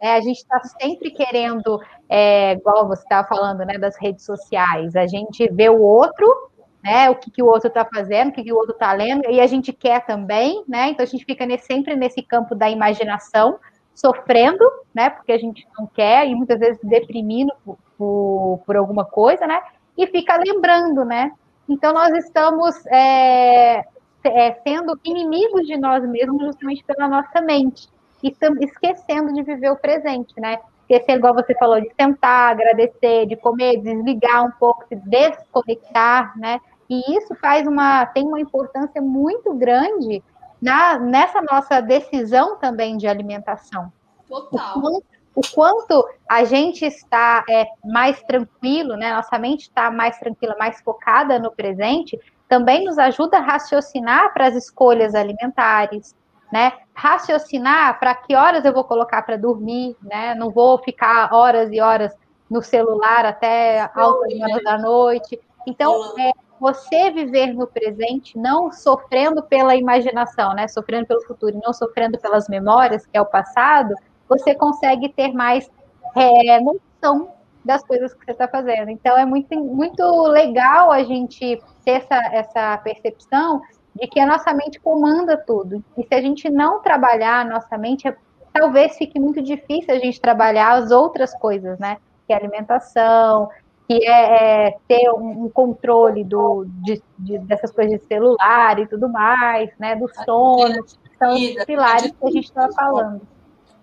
[0.00, 0.12] Né?
[0.12, 5.08] A gente está sempre querendo, é, igual você estava falando, né, das redes sociais, a
[5.08, 6.47] gente vê o outro
[6.82, 7.10] né?
[7.10, 9.40] O que, que o outro está fazendo, o que, que o outro está lendo, e
[9.40, 10.90] a gente quer também, né?
[10.90, 13.58] Então a gente fica nesse, sempre nesse campo da imaginação,
[13.94, 14.64] sofrendo,
[14.94, 15.10] né?
[15.10, 19.60] Porque a gente não quer, e muitas vezes deprimindo por, por, por alguma coisa, né?
[19.96, 21.32] E fica lembrando, né?
[21.68, 23.84] Então nós estamos é,
[24.24, 27.88] é, sendo inimigos de nós mesmos justamente pela nossa mente.
[28.22, 30.58] E estamos esquecendo de viver o presente, né?
[30.88, 36.58] Esquecendo, igual você falou, de sentar, agradecer, de comer, desligar um pouco, se desconectar, né?
[36.88, 40.22] E isso faz uma, tem uma importância muito grande
[40.60, 43.92] na, nessa nossa decisão também de alimentação.
[44.26, 44.78] Total.
[44.78, 49.14] O quanto, o quanto a gente está é, mais tranquilo, né?
[49.14, 52.18] Nossa mente está mais tranquila, mais focada no presente,
[52.48, 56.16] também nos ajuda a raciocinar para as escolhas alimentares,
[56.50, 56.72] né?
[56.98, 60.34] Raciocinar para que horas eu vou colocar para dormir, né?
[60.34, 62.12] Não vou ficar horas e horas
[62.50, 65.40] no celular até altas horas da noite.
[65.64, 70.66] Então, é, você viver no presente, não sofrendo pela imaginação, né?
[70.66, 73.94] Sofrendo pelo futuro e não sofrendo pelas memórias, que é o passado,
[74.28, 75.70] você consegue ter mais
[76.16, 77.32] é, noção
[77.64, 78.90] das coisas que você está fazendo.
[78.90, 83.60] Então é muito, muito legal a gente ter essa, essa percepção
[83.98, 85.82] de que a nossa mente comanda tudo.
[85.96, 88.12] E se a gente não trabalhar a nossa mente,
[88.52, 91.98] talvez fique muito difícil a gente trabalhar as outras coisas, né?
[92.26, 93.48] Que é alimentação,
[93.88, 98.86] que é, é ter um, um, controle do, de, de, dessas coisas de celular e
[98.86, 99.96] tudo mais, né?
[99.96, 100.84] Do sono,
[101.18, 103.22] são os pilares que a gente estava falando.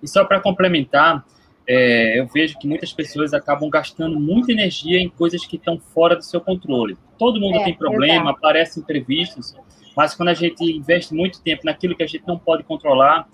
[0.01, 1.25] E só para complementar,
[1.67, 6.15] é, eu vejo que muitas pessoas acabam gastando muita energia em coisas que estão fora
[6.15, 6.95] do seu controle.
[7.17, 8.37] Todo mundo é, tem problema, exato.
[8.37, 9.55] aparecem imprevistos,
[9.95, 13.27] mas quando a gente investe muito tempo naquilo que a gente não pode controlar,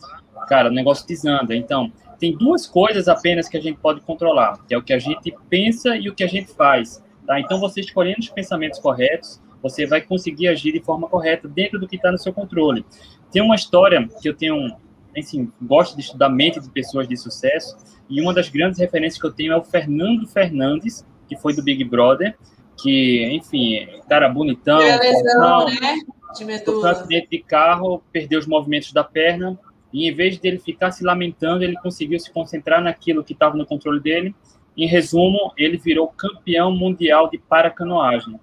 [0.47, 1.55] cara, o negócio desanda.
[1.55, 4.99] Então, tem duas coisas apenas que a gente pode controlar, que é o que a
[4.99, 7.03] gente pensa e o que a gente faz.
[7.25, 7.39] Tá?
[7.39, 11.87] Então, você escolhendo os pensamentos corretos, você vai conseguir agir de forma correta dentro do
[11.87, 12.85] que está no seu controle.
[13.31, 14.75] Tem uma história que eu tenho,
[15.15, 17.77] enfim, gosto de estudar mente de pessoas de sucesso,
[18.09, 21.63] e uma das grandes referências que eu tenho é o Fernando Fernandes, que foi do
[21.63, 22.37] Big Brother,
[22.81, 25.95] que, enfim, cara bonitão, lesão, né?
[26.33, 29.59] De um acidente de carro, perdeu os movimentos da perna,
[29.93, 33.65] e em vez dele ficar se lamentando, ele conseguiu se concentrar naquilo que estava no
[33.65, 34.33] controle dele.
[34.77, 38.39] Em resumo, ele virou campeão mundial de paracanoagem.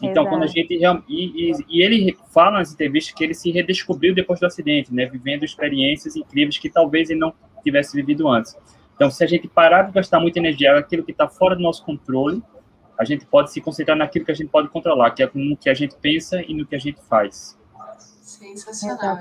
[0.00, 0.28] Então, Exato.
[0.28, 4.40] quando a gente e, e, e, ele fala nas entrevistas que ele se redescobriu depois
[4.40, 8.56] do acidente, né, vivendo experiências incríveis que talvez ele não tivesse vivido antes.
[8.94, 11.84] Então, se a gente parar de gastar muita energia naquilo que está fora do nosso
[11.84, 12.42] controle,
[12.98, 15.68] a gente pode se concentrar naquilo que a gente pode controlar, que é no que
[15.68, 17.58] a gente pensa e no que a gente faz.
[18.22, 19.18] Sensacional.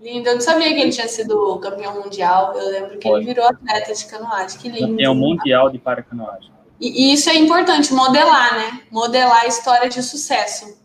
[0.00, 0.28] Lindo.
[0.28, 2.52] Eu não sabia que ele tinha sido campeão mundial.
[2.54, 3.24] Eu lembro que Pode.
[3.24, 4.58] ele virou atleta de canoagem.
[4.58, 4.88] Que lindo.
[4.88, 6.50] Campeão mundial de paracanoagem.
[6.78, 8.82] E, e isso é importante, modelar, né?
[8.90, 10.78] Modelar a história de sucesso.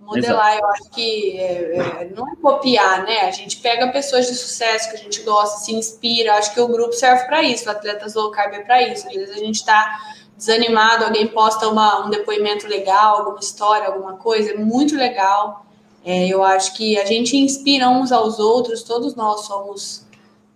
[0.00, 0.64] Modelar, Exato.
[0.64, 3.20] eu acho que é, é, não é copiar, né?
[3.20, 6.34] A gente pega pessoas de sucesso que a gente gosta, se inspira.
[6.34, 9.06] Acho que o grupo serve para isso, Atletas Low Carb é para isso.
[9.06, 10.00] Às vezes a gente está
[10.42, 15.64] desanimado, alguém posta uma, um depoimento legal, alguma história, alguma coisa, é muito legal.
[16.04, 20.04] É, eu acho que a gente inspira uns aos outros, todos nós somos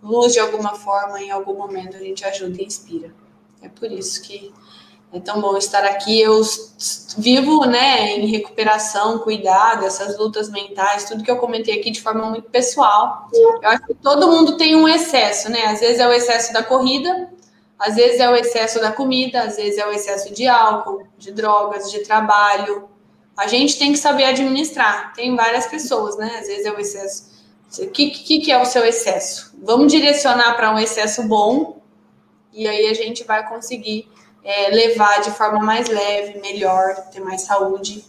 [0.03, 3.15] luz de alguma forma, em algum momento a gente ajuda e inspira.
[3.63, 4.53] É por isso que
[5.13, 6.21] é tão bom estar aqui.
[6.21, 6.43] Eu
[7.17, 12.29] vivo né, em recuperação, cuidado, essas lutas mentais, tudo que eu comentei aqui de forma
[12.29, 13.29] muito pessoal.
[13.33, 15.67] Eu acho que todo mundo tem um excesso, né?
[15.67, 17.31] Às vezes é o excesso da corrida,
[17.79, 21.31] às vezes é o excesso da comida, às vezes é o excesso de álcool, de
[21.31, 22.89] drogas, de trabalho.
[23.37, 25.13] A gente tem que saber administrar.
[25.13, 26.39] Tem várias pessoas, né?
[26.41, 27.37] Às vezes é o excesso.
[27.81, 29.55] O que, que, que é o seu excesso?
[29.63, 31.83] Vamos direcionar para um excesso bom
[32.53, 34.09] e aí a gente vai conseguir
[34.43, 38.03] é, levar de forma mais leve, melhor, ter mais saúde,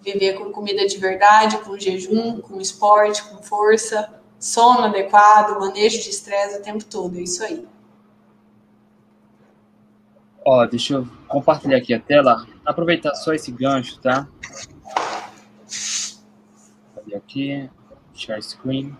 [0.00, 4.12] viver com comida de verdade, com jejum, com esporte, com força.
[4.40, 7.64] sono adequado, manejo de estresse o tempo todo, é isso aí.
[10.44, 12.46] Ó, deixa eu compartilhar aqui a tela.
[12.64, 14.26] Aproveitar só esse gancho, tá?
[16.94, 17.70] Cadê aqui?
[18.14, 18.96] Share screen.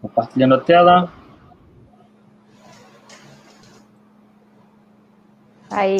[0.00, 1.12] Compartilhando a tela.
[5.70, 5.98] Aí.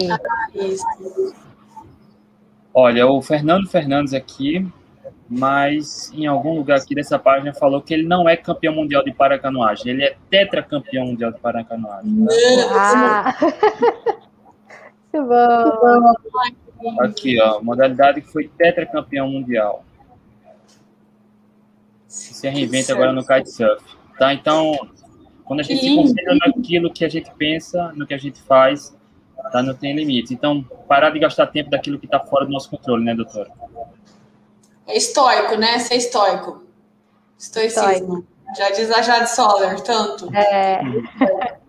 [2.73, 4.67] Olha, o Fernando Fernandes aqui,
[5.31, 9.13] mas em algum lugar aqui dessa página falou que ele não é campeão mundial de
[9.13, 12.27] paracanoagem, ele é tetracampeão mundial de paracanoagem.
[12.73, 13.37] Ah.
[15.13, 17.01] Muito bom.
[17.01, 19.85] Aqui, ó, modalidade que foi tetracampeão mundial.
[22.09, 23.85] Se reinventa agora no kitesurf.
[24.19, 24.35] Tá?
[24.35, 24.73] Então,
[25.45, 28.97] quando a gente se concentra naquilo que a gente pensa, no que a gente faz,
[29.53, 29.63] tá?
[29.63, 30.35] não tem limite.
[30.35, 33.51] Então, parar de gastar tempo daquilo que está fora do nosso controle, né, doutora?
[34.91, 35.79] É estoico, né?
[35.79, 36.63] Ser estoico.
[37.39, 38.27] Estoicismo.
[38.57, 40.29] Já diz a Jade Soller, tanto.
[40.35, 40.81] É.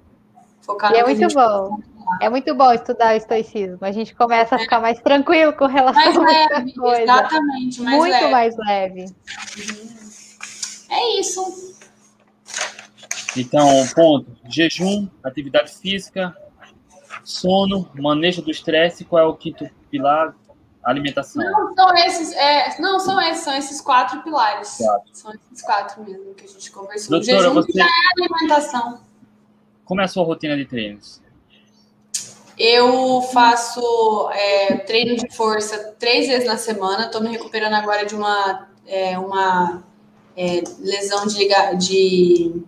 [0.62, 1.80] Focado E é no a muito bom.
[2.20, 3.78] É muito bom estudar o estoicismo.
[3.82, 7.02] A gente começa a ficar mais tranquilo com relação Mais a muita leve, coisa.
[7.04, 8.32] exatamente, mais muito leve.
[8.32, 9.06] mais leve.
[10.90, 11.76] É isso.
[13.38, 14.28] Então, ponto.
[14.50, 16.36] Jejum, atividade física,
[17.24, 20.36] sono, manejo do estresse, qual é o quinto pilar?
[20.84, 21.44] Alimentação.
[21.44, 24.78] Não, são esses, é, não, são esses, são esses quatro pilares.
[24.78, 25.10] Quatro.
[25.14, 27.08] São esses quatro mesmo que a gente conversou.
[27.08, 27.90] o Doutora, jejum você- já é
[28.24, 29.00] alimentação.
[29.86, 31.22] Como é a sua rotina de treinos?
[32.58, 37.06] Eu faço é, treino de força três vezes na semana.
[37.06, 39.84] Estou me recuperando agora de uma, é, uma
[40.38, 42.62] é, lesão de, de,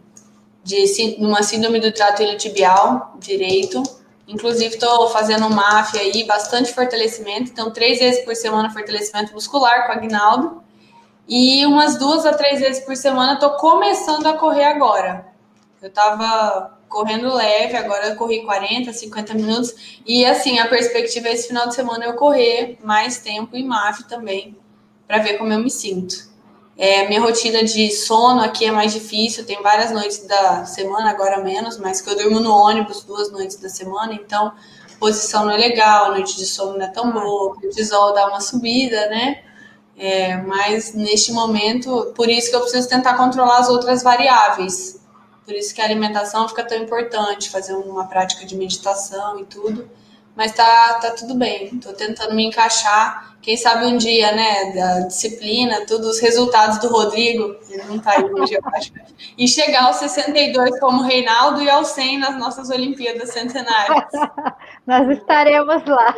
[0.63, 3.83] de sí- uma síndrome do trato iliotibial direito.
[4.27, 7.51] Inclusive, estou fazendo um MAF aí, bastante fortalecimento.
[7.51, 10.63] Então, três vezes por semana fortalecimento muscular com Agnaldo.
[11.27, 15.27] E umas duas a três vezes por semana estou começando a correr agora.
[15.81, 19.99] Eu estava correndo leve, agora eu corri 40, 50 minutos.
[20.05, 24.03] E assim, a perspectiva é esse final de semana eu correr mais tempo em MAF
[24.07, 24.55] também,
[25.07, 26.32] para ver como eu me sinto.
[26.75, 31.43] É, minha rotina de sono aqui é mais difícil, tem várias noites da semana, agora
[31.43, 34.51] menos, mas que eu durmo no ônibus duas noites da semana, então
[34.99, 38.27] posição não é legal, a noite de sono não é tão boa, o cortisol dá
[38.27, 39.43] uma subida, né?
[39.95, 44.99] É, mas neste momento, por isso que eu preciso tentar controlar as outras variáveis.
[45.45, 49.89] Por isso que a alimentação fica tão importante, fazer uma prática de meditação e tudo.
[50.35, 53.35] Mas tá, tá tudo bem, tô tentando me encaixar.
[53.41, 58.11] Quem sabe um dia, né, da disciplina, tudo, os resultados do Rodrigo, ele não tá
[58.11, 58.93] aí hoje, eu acho.
[59.37, 64.07] E chegar aos 62 como Reinaldo e aos 100 nas nossas Olimpíadas Centenárias.
[64.87, 66.15] Nós estaremos lá.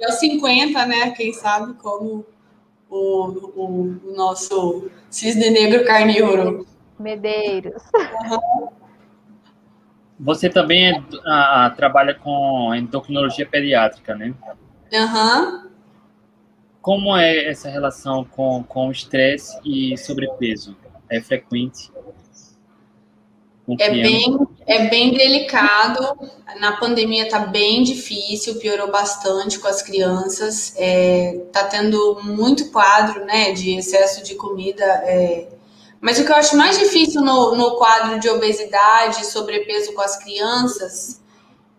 [0.00, 2.24] E aos 50, né, quem sabe, como
[2.88, 6.66] o, o, o nosso cisne negro carnívoro.
[6.98, 7.82] Medeiros.
[10.18, 14.32] Você também é, ah, trabalha com endocrinologia pediátrica, né?
[14.92, 15.68] Aham.
[16.80, 20.76] Como é essa relação com, com estresse e sobrepeso?
[21.10, 21.90] É frequente?
[23.78, 26.18] É bem, é bem delicado.
[26.60, 30.74] Na pandemia tá bem difícil, piorou bastante com as crianças.
[30.76, 34.84] É, tá tendo muito quadro, né, de excesso de comida.
[34.84, 35.53] é.
[36.04, 40.02] Mas o que eu acho mais difícil no, no quadro de obesidade e sobrepeso com
[40.02, 41.22] as crianças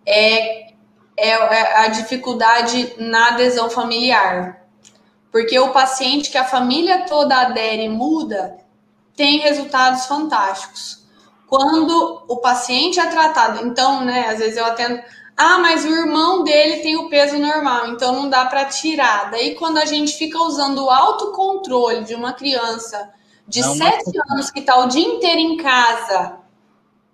[0.03, 0.71] é,
[1.15, 1.36] é
[1.84, 4.65] a dificuldade na adesão familiar.
[5.32, 8.57] Porque o paciente que a família toda adere e muda
[9.15, 11.05] tem resultados fantásticos
[11.45, 13.63] quando o paciente é tratado.
[13.63, 15.03] Então, né, às vezes eu atendo,
[15.38, 19.30] ah, mas o irmão dele tem o peso normal, então não dá para tirar.
[19.30, 23.13] Daí, quando a gente fica usando o autocontrole de uma criança
[23.48, 26.39] de Não, 7 anos que está o dia inteiro em casa,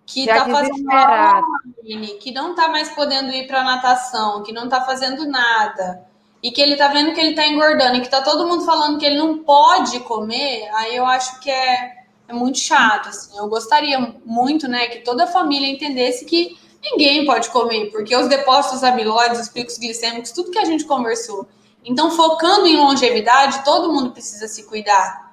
[0.05, 1.45] que está fazendo desesperado.
[1.83, 6.05] online, que não está mais podendo ir para natação, que não está fazendo nada,
[6.41, 8.97] e que ele está vendo que ele está engordando, e que está todo mundo falando
[8.97, 12.01] que ele não pode comer, aí eu acho que é
[12.31, 13.37] é muito chato, assim.
[13.37, 18.27] Eu gostaria muito, né, que toda a família entendesse que ninguém pode comer, porque os
[18.27, 21.47] depósitos amiloides, os picos glicêmicos, tudo que a gente conversou.
[21.83, 25.30] Então, focando em longevidade, todo mundo precisa se cuidar.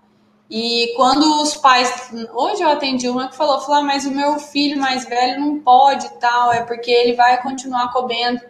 [0.51, 2.11] E quando os pais.
[2.33, 5.59] Hoje eu atendi uma que falou: falou ah, mas o meu filho mais velho não
[5.59, 8.41] pode tal, é porque ele vai continuar comendo.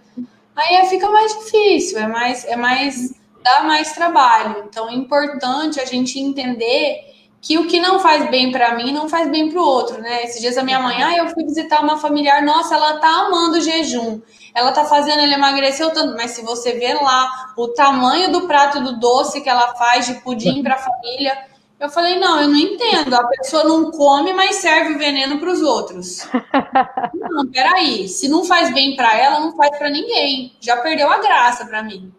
[0.55, 3.15] Aí fica mais difícil, é mais, é mais.
[3.43, 4.65] dá mais trabalho.
[4.69, 7.09] Então é importante a gente entender
[7.41, 10.25] que o que não faz bem para mim não faz bem para o outro, né?
[10.25, 13.59] Esses dias a minha mãe, ah, eu fui visitar uma familiar, nossa, ela tá amando
[13.59, 14.21] o jejum.
[14.55, 18.81] Ela tá fazendo ele emagrecer tanto, mas se você ver lá o tamanho do prato
[18.81, 21.39] do doce que ela faz de pudim para a família,
[21.81, 23.15] eu falei, não, eu não entendo.
[23.15, 26.27] A pessoa não come, mas serve o veneno para os outros.
[27.15, 28.09] não, peraí.
[28.09, 30.57] Se não faz bem para ela, não faz para ninguém.
[30.61, 32.13] Já perdeu a graça para mim.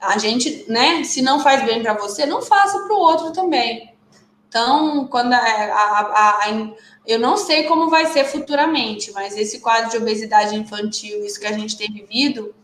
[0.00, 1.02] A gente, né?
[1.02, 3.92] Se não faz bem para você, não faça para o outro também.
[4.48, 6.72] Então, quando a, a, a,
[7.04, 11.46] eu não sei como vai ser futuramente, mas esse quadro de obesidade infantil, isso que
[11.46, 12.54] a gente tem vivido,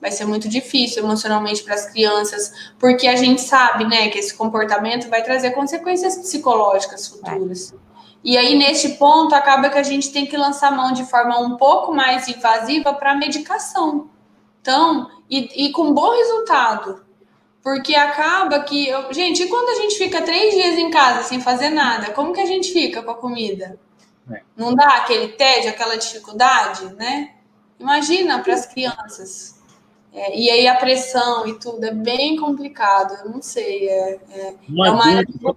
[0.00, 4.34] vai ser muito difícil emocionalmente para as crianças, porque a gente sabe, né, que esse
[4.34, 7.74] comportamento vai trazer consequências psicológicas futuras.
[8.22, 11.56] E aí, neste ponto, acaba que a gente tem que lançar mão de forma um
[11.56, 14.10] pouco mais invasiva para a medicação.
[14.60, 17.02] Então, e, e com bom resultado.
[17.62, 18.88] Porque acaba que.
[18.88, 19.12] Eu...
[19.12, 22.40] Gente, e quando a gente fica três dias em casa sem fazer nada, como que
[22.40, 23.78] a gente fica com a comida?
[24.30, 24.42] É.
[24.56, 27.34] Não dá aquele tédio, aquela dificuldade, né?
[27.78, 29.59] Imagina para as crianças.
[30.12, 33.88] É, e aí a pressão e tudo é bem complicado, eu não sei.
[33.88, 35.56] É, é, um, é uma adulto,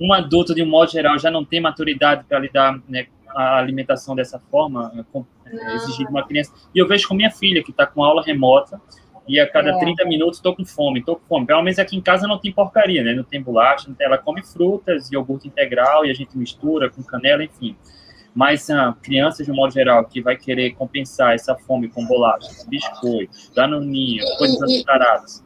[0.00, 4.14] um adulto, de um modo geral, já não tem maturidade para lidar né, a alimentação
[4.14, 6.52] dessa forma, é, é, exigir uma criança.
[6.74, 8.80] E eu vejo com minha filha, que está com aula remota,
[9.26, 9.78] e a cada é.
[9.78, 11.46] 30 minutos estou com fome, estou com fome.
[11.46, 13.14] Pelo menos aqui em casa não tem porcaria, né?
[13.14, 14.06] Não tem bolacha, não tem...
[14.06, 17.76] ela come frutas, iogurte integral e a gente mistura com canela, enfim.
[18.38, 22.06] Mas a ah, crianças, de um modo geral, que vai querer compensar essa fome com
[22.06, 25.42] bolachas, biscoitos, danoninho, coisas açucaradas.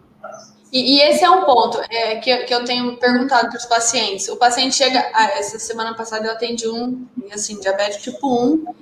[0.71, 4.29] E, e, esse é um ponto é, que, que eu tenho perguntado para os pacientes.
[4.29, 5.11] O paciente chega.
[5.15, 8.75] Ah, essa semana passada eu atendi um, assim, diabetes tipo 1.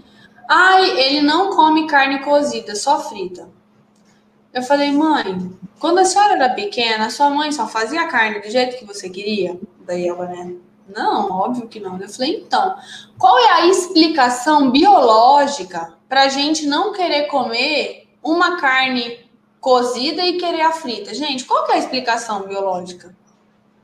[0.48, 3.48] Ai, ele não come carne cozida, só frita.
[4.52, 8.76] Eu falei, mãe, quando a senhora era pequena, sua mãe só fazia carne do jeito
[8.76, 9.56] que você queria?
[9.86, 10.56] Daí ela, né?
[10.88, 11.98] Não, óbvio que não.
[11.98, 12.76] Eu falei, então,
[13.18, 19.28] qual é a explicação biológica para a gente não querer comer uma carne
[19.60, 21.14] cozida e querer a frita?
[21.14, 23.14] Gente, qual que é a explicação biológica?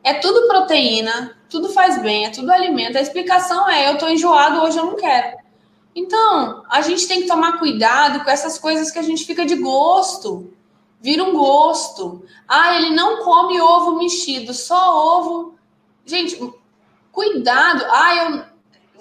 [0.03, 2.99] É tudo proteína, tudo faz bem, é tudo alimento.
[2.99, 5.36] A explicação é: eu tô enjoado, hoje eu não quero.
[5.94, 9.57] Então, a gente tem que tomar cuidado com essas coisas que a gente fica de
[9.57, 10.53] gosto
[11.07, 12.24] vira um gosto.
[12.49, 15.55] Ah, ele não come ovo mexido, só ovo.
[16.05, 16.36] Gente,
[17.17, 17.83] cuidado.
[17.89, 18.57] Ah, eu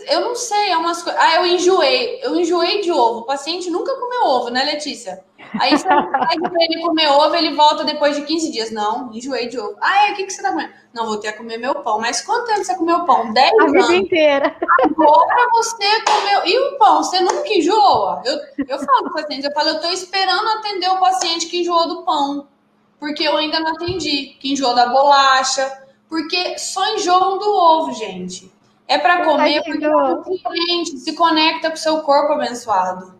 [0.07, 1.19] eu não sei, é umas coisas.
[1.21, 2.19] Ah, eu enjoei.
[2.21, 3.19] Eu enjoei de ovo.
[3.19, 5.23] O paciente nunca comeu ovo, né, Letícia?
[5.59, 8.71] Aí você pra ele comer ovo, ele volta depois de 15 dias.
[8.71, 9.75] Não, enjoei de ovo.
[9.81, 10.73] Ah, é, o que, que você tá comendo?
[10.93, 11.99] Não, vou ter que comer meu pão.
[11.99, 13.33] Mas quanto tempo você comeu pão?
[13.33, 13.63] 10 anos.
[13.63, 14.55] A vida inteira.
[14.83, 16.45] Agora você comeu.
[16.45, 17.01] E o pão?
[17.01, 18.21] Você nunca enjoa?
[18.25, 18.37] Eu,
[18.67, 22.03] eu falo pro paciente, eu falo, eu tô esperando atender o paciente que enjoou do
[22.03, 22.47] pão.
[22.99, 24.35] Porque eu ainda não atendi.
[24.39, 25.84] Que enjoou da bolacha.
[26.09, 28.51] Porque só enjoam do ovo, gente.
[28.87, 33.15] É para comer porque o nutriente se conecta com o seu corpo abençoado.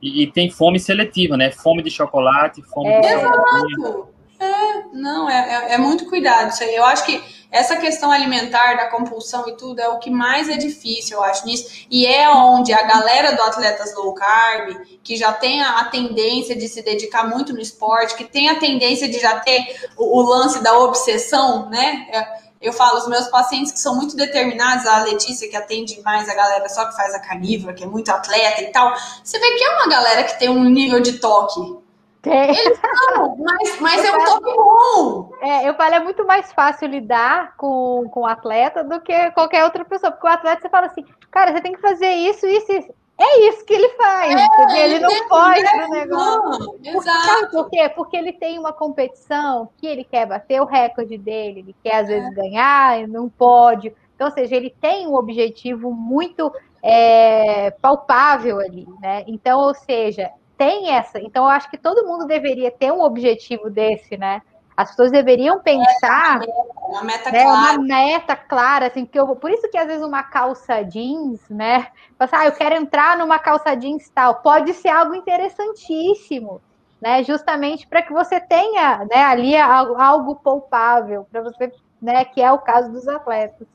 [0.00, 1.50] E, e, tem fome seletiva, né?
[1.50, 3.00] Fome de chocolate, fome é.
[3.00, 4.08] de Exato.
[4.38, 6.74] É, não, é, é, é, muito cuidado isso aí.
[6.74, 10.56] Eu acho que essa questão alimentar, da compulsão e tudo, é o que mais é
[10.56, 11.86] difícil, eu acho, nisso.
[11.90, 16.68] E é onde a galera do Atletas Low Carb, que já tem a, tendência de
[16.68, 20.62] se dedicar muito no esporte, que tem a tendência de já ter o, o lance
[20.62, 22.06] da obsessão, né?
[22.12, 26.28] É, eu falo, os meus pacientes que são muito determinados, a Letícia, que atende mais
[26.28, 28.94] a galera só que faz a carnívora, que é muito atleta e tal,
[29.24, 31.79] você vê que é uma galera que tem um nível de toque.
[32.22, 32.50] Tem.
[32.50, 32.80] Eles
[33.14, 35.30] não, mas, mas é um toque bom.
[35.40, 39.64] É, eu falo, é muito mais fácil lidar com, com o atleta do que qualquer
[39.64, 42.72] outra pessoa, porque o atleta você fala assim, cara, você tem que fazer isso, isso,
[42.72, 42.94] isso.
[43.22, 46.78] É isso que ele faz, é, ele não pode no negócio.
[46.82, 47.86] Não, Sabe por quê?
[47.94, 52.08] Porque ele tem uma competição que ele quer bater o recorde dele, ele quer às
[52.08, 52.14] é.
[52.14, 53.94] vezes ganhar, não pode.
[54.14, 56.50] Então, ou seja, ele tem um objetivo muito
[56.82, 59.22] é, palpável ali, né?
[59.26, 60.30] Então, ou seja,
[60.60, 61.18] tem essa.
[61.18, 64.42] Então, eu acho que todo mundo deveria ter um objetivo desse, né?
[64.76, 66.42] As pessoas deveriam pensar.
[66.86, 67.78] Uma meta, né, clara.
[67.78, 71.86] Uma meta clara, assim, porque eu, por isso que às vezes uma calça jeans, né?
[72.18, 74.34] Você, ah, eu quero entrar numa calça jeans tal.
[74.42, 76.60] Pode ser algo interessantíssimo,
[77.00, 77.24] né?
[77.24, 82.22] Justamente para que você tenha né, ali algo, algo poupável, para você, né?
[82.26, 83.66] Que é o caso dos atletas.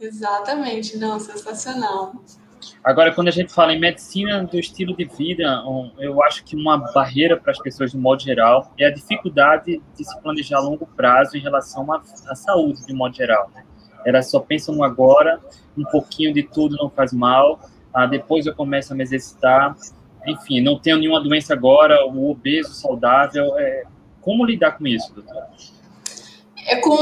[0.00, 2.14] Exatamente, não, sensacional.
[2.82, 5.62] Agora, quando a gente fala em medicina do estilo de vida,
[5.98, 10.04] eu acho que uma barreira para as pessoas, de modo geral, é a dificuldade de
[10.04, 13.50] se planejar a longo prazo em relação à, à saúde, de modo geral.
[13.54, 13.64] Né?
[14.04, 15.40] Elas só pensam no agora,
[15.76, 17.60] um pouquinho de tudo não faz mal,
[17.94, 19.76] ah, depois eu começo a me exercitar,
[20.26, 23.58] enfim, não tenho nenhuma doença agora, o obeso saudável.
[23.58, 23.84] É...
[24.20, 25.42] Como lidar com isso, doutor?
[26.66, 26.94] É com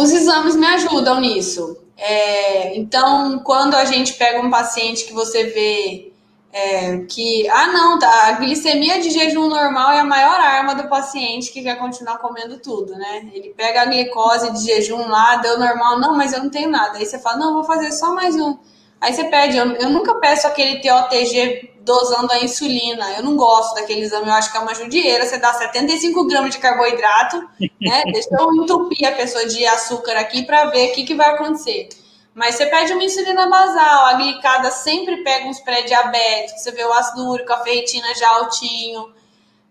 [0.00, 1.76] os exames me ajudam nisso.
[1.96, 6.12] É, então, quando a gente pega um paciente que você vê
[6.52, 10.88] é, que, ah, não, tá, a glicemia de jejum normal é a maior arma do
[10.88, 13.28] paciente que quer continuar comendo tudo, né?
[13.34, 16.98] Ele pega a glicose de jejum lá, deu normal, não, mas eu não tenho nada.
[16.98, 18.56] Aí você fala, não, vou fazer só mais um.
[19.00, 23.12] Aí você pede, eu, eu nunca peço aquele TOTG dosando a insulina.
[23.16, 25.24] Eu não gosto daquele exame, eu acho que é uma judieira.
[25.24, 27.48] Você dá 75 gramas de carboidrato,
[27.80, 28.02] né?
[28.12, 31.88] Deixa eu entupir a pessoa de açúcar aqui para ver o que, que vai acontecer.
[32.34, 36.92] Mas você pede uma insulina basal, a glicada sempre pega uns pré-diabéticos, você vê o
[36.92, 39.12] ácido úrico, a ferritina já altinho,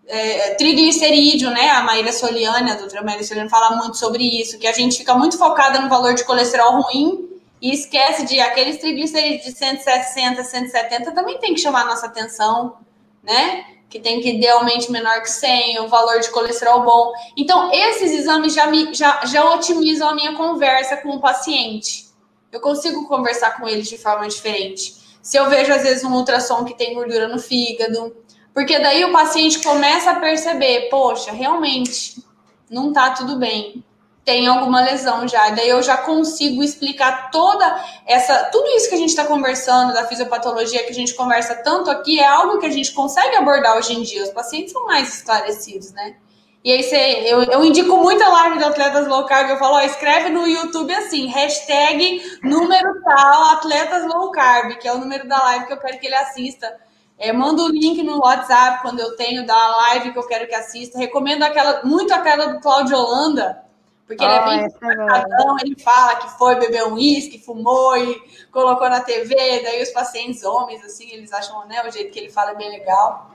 [0.06, 1.70] é, triglicerídeo, né?
[1.70, 5.14] A Maíra Soliani, a doutora Maíra Soliani fala muito sobre isso, que a gente fica
[5.14, 11.12] muito focada no valor de colesterol ruim e esquece de aqueles triglicerídeos de 160, 170
[11.12, 12.78] também tem que chamar nossa atenção,
[13.22, 13.64] né?
[13.88, 17.12] Que tem que idealmente menor que 100, o valor de colesterol bom.
[17.36, 22.08] Então, esses exames já, me, já, já otimizam a minha conversa com o paciente
[22.50, 24.96] eu consigo conversar com eles de forma diferente.
[25.22, 28.16] Se eu vejo, às vezes, um ultrassom que tem gordura no fígado,
[28.54, 32.22] porque daí o paciente começa a perceber, poxa, realmente
[32.70, 33.84] não tá tudo bem.
[34.28, 35.48] Tem alguma lesão já.
[35.48, 38.50] Daí eu já consigo explicar toda essa.
[38.52, 42.20] Tudo isso que a gente está conversando, da fisiopatologia, que a gente conversa tanto aqui,
[42.20, 44.22] é algo que a gente consegue abordar hoje em dia.
[44.22, 46.16] Os pacientes são mais esclarecidos, né?
[46.62, 49.76] E aí você, eu, eu indico muito a live do Atletas Low Carb, eu falo,
[49.76, 55.26] ó, escreve no YouTube assim, hashtag número tal Atletas Low Carb, que é o número
[55.26, 56.78] da live que eu quero que ele assista.
[57.18, 60.54] É, manda o link no WhatsApp quando eu tenho da live que eu quero que
[60.54, 60.98] assista.
[60.98, 63.66] Recomendo aquela, muito aquela do Claudio Holanda,
[64.08, 68.18] porque ele é bem é ele fala que foi beber um uísque, fumou e
[68.50, 72.30] colocou na TV, daí os pacientes homens, assim, eles acham, né, o jeito que ele
[72.30, 73.32] fala é bem legal.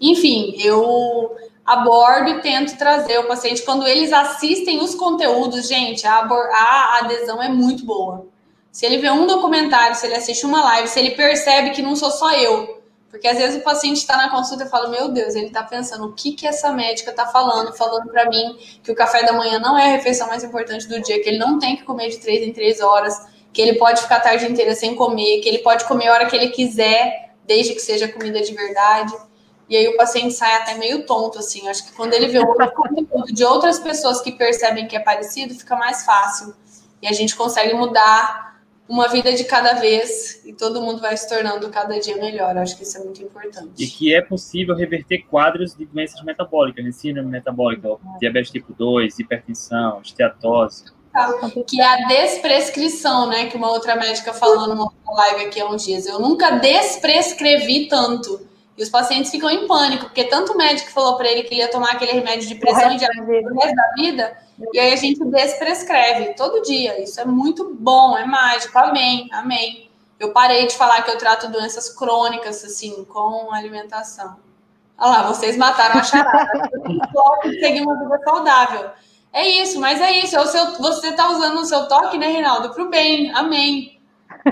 [0.00, 3.62] Enfim, eu abordo e tento trazer o paciente.
[3.62, 8.26] Quando eles assistem os conteúdos, gente, a, a adesão é muito boa.
[8.72, 11.94] Se ele vê um documentário, se ele assiste uma live, se ele percebe que não
[11.94, 12.77] sou só eu.
[13.10, 16.06] Porque às vezes o paciente está na consulta e fala: Meu Deus, ele está pensando
[16.06, 19.58] o que, que essa médica está falando, falando para mim que o café da manhã
[19.58, 22.18] não é a refeição mais importante do dia, que ele não tem que comer de
[22.18, 25.58] três em três horas, que ele pode ficar a tarde inteira sem comer, que ele
[25.58, 29.14] pode comer a hora que ele quiser, desde que seja comida de verdade.
[29.68, 31.66] E aí o paciente sai até meio tonto, assim.
[31.68, 35.54] Acho que quando ele vê outro conteúdo de outras pessoas que percebem que é parecido,
[35.54, 36.54] fica mais fácil.
[37.00, 38.57] E a gente consegue mudar
[38.88, 42.56] uma vida de cada vez e todo mundo vai se tornando cada dia melhor.
[42.56, 43.70] Acho que isso é muito importante.
[43.78, 46.90] E que é possível reverter quadros de doenças metabólicas, né?
[46.90, 50.84] síndrome metabólica, diabetes tipo 2, hipertensão, esteatose.
[51.12, 51.32] Tá.
[51.66, 53.46] Que é a desprescrição, né?
[53.46, 56.06] Que uma outra médica falou numa live aqui há uns dias.
[56.06, 58.46] Eu nunca desprescrevi tanto.
[58.76, 61.62] E os pacientes ficam em pânico, porque tanto o médico falou para ele que ele
[61.62, 64.38] ia tomar aquele remédio de pressão e diabetes o resto da vida,
[64.72, 67.02] e aí a gente desprescreve todo dia.
[67.02, 68.76] Isso é muito bom, é mágico.
[68.78, 69.88] Amém, amém.
[70.18, 74.36] Eu parei de falar que eu trato doenças crônicas, assim, com alimentação.
[74.98, 76.70] Olha lá, vocês mataram a charada.
[77.60, 78.90] seguir uma vida saudável.
[79.32, 80.36] É isso, mas é isso.
[80.36, 82.70] É o seu, você está usando o seu toque, né, Reinaldo?
[82.70, 83.32] Para o bem.
[83.32, 84.00] Amém.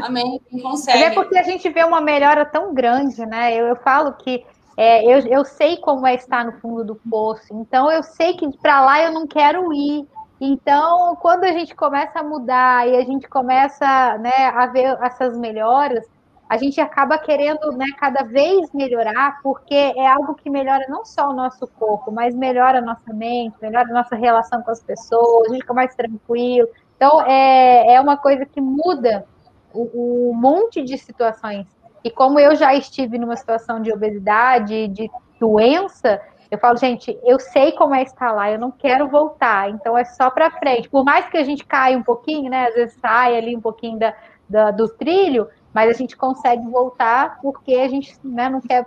[0.00, 0.40] Amém.
[0.48, 0.98] Quem consegue.
[0.98, 3.52] Mas é porque a gente vê uma melhora tão grande, né?
[3.54, 4.44] Eu, eu falo que
[4.76, 8.46] é, eu, eu sei como é estar no fundo do poço, então eu sei que
[8.58, 10.06] para lá eu não quero ir.
[10.38, 15.36] Então, quando a gente começa a mudar e a gente começa né, a ver essas
[15.38, 16.04] melhoras,
[16.48, 21.30] a gente acaba querendo né, cada vez melhorar, porque é algo que melhora não só
[21.30, 25.48] o nosso corpo, mas melhora a nossa mente, melhora a nossa relação com as pessoas,
[25.48, 26.68] a gente fica mais tranquilo.
[26.96, 29.26] Então, é, é uma coisa que muda
[29.74, 31.66] um monte de situações.
[32.06, 37.40] E como eu já estive numa situação de obesidade, de doença, eu falo, gente, eu
[37.40, 40.88] sei como é estar lá, eu não quero voltar, então é só para frente.
[40.88, 42.68] Por mais que a gente caia um pouquinho, né?
[42.68, 44.14] Às vezes sai ali um pouquinho da,
[44.48, 48.86] da, do trilho, mas a gente consegue voltar porque a gente né, não quer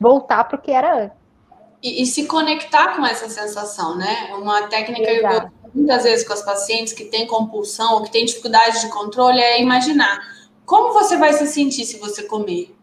[0.00, 1.18] voltar para o que era antes.
[1.82, 4.32] E, e, se conectar com essa sensação, né?
[4.38, 5.50] Uma técnica Exato.
[5.66, 9.40] eu muitas vezes com as pacientes que têm compulsão ou que têm dificuldade de controle
[9.40, 10.20] é imaginar
[10.64, 12.74] como você vai se sentir se você comer.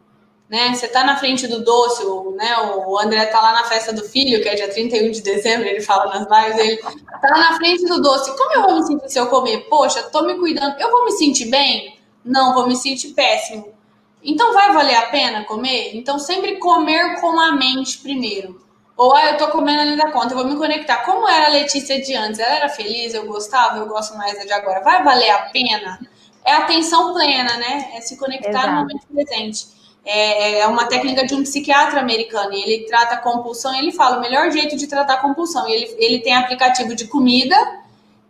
[0.49, 0.73] Né?
[0.73, 4.03] Você tá na frente do doce, o, né, o André tá lá na festa do
[4.03, 7.85] filho, que é dia 31 de dezembro, ele fala nas lives, ele tá na frente
[7.85, 8.35] do doce.
[8.35, 9.69] Como eu vou me sentir se eu comer?
[9.69, 10.77] Poxa, tô me cuidando.
[10.77, 11.97] Eu vou me sentir bem?
[12.23, 13.73] Não, vou me sentir péssimo.
[14.21, 15.95] Então vai valer a pena comer?
[15.95, 18.61] Então sempre comer com a mente primeiro.
[18.97, 20.97] Ou, ah, eu tô comendo ali da conta, eu vou me conectar.
[20.97, 22.39] Como era a Letícia de antes?
[22.39, 24.83] Ela era feliz, eu gostava, eu gosto mais de agora.
[24.83, 25.99] Vai valer a pena?
[26.43, 27.91] É atenção plena, né?
[27.95, 28.67] É se conectar Exato.
[28.67, 29.67] no momento presente.
[30.03, 32.53] É, é, uma técnica de um psiquiatra americano.
[32.53, 35.67] E ele trata compulsão e ele fala o melhor jeito de tratar compulsão.
[35.69, 37.55] E ele, ele tem aplicativo de comida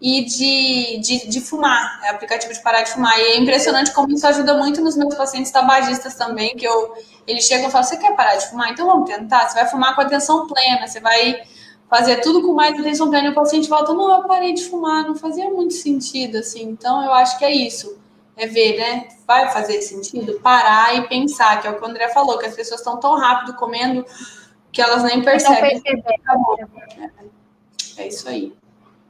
[0.01, 3.18] e de, de, de, fumar, é aplicativo de parar de fumar.
[3.20, 6.95] E é impressionante como isso ajuda muito nos meus pacientes tabagistas também, que eu,
[7.28, 8.72] eles chegam e falam, você quer parar de fumar?
[8.72, 11.43] Então vamos tentar, você vai fumar com atenção plena, você vai
[11.91, 15.03] fazer tudo com mais atenção plena, e o paciente volta, não, eu parei de fumar,
[15.05, 17.99] não fazia muito sentido, assim, então eu acho que é isso,
[18.37, 20.39] é ver, né, vai fazer sentido?
[20.39, 23.19] Parar e pensar, que é o que o André falou, que as pessoas estão tão
[23.19, 24.05] rápido comendo
[24.71, 25.81] que elas nem percebem.
[27.97, 28.53] É isso aí.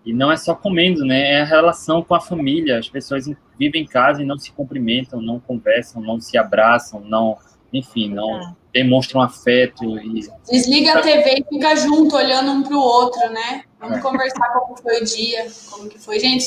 [0.04, 1.34] E não é só comendo, né?
[1.34, 2.80] É a relação com a família.
[2.80, 3.26] As pessoas
[3.58, 7.38] vivem em casa e não se cumprimentam, não conversam, não se abraçam, não,
[7.74, 8.54] enfim, não é.
[8.74, 9.98] demonstram afeto.
[10.00, 10.28] E...
[10.50, 13.64] Desliga a TV e fica junto, olhando um para o outro, né?
[13.80, 14.02] Vamos é.
[14.02, 16.20] conversar como foi o dia, como que foi.
[16.20, 16.46] Gente,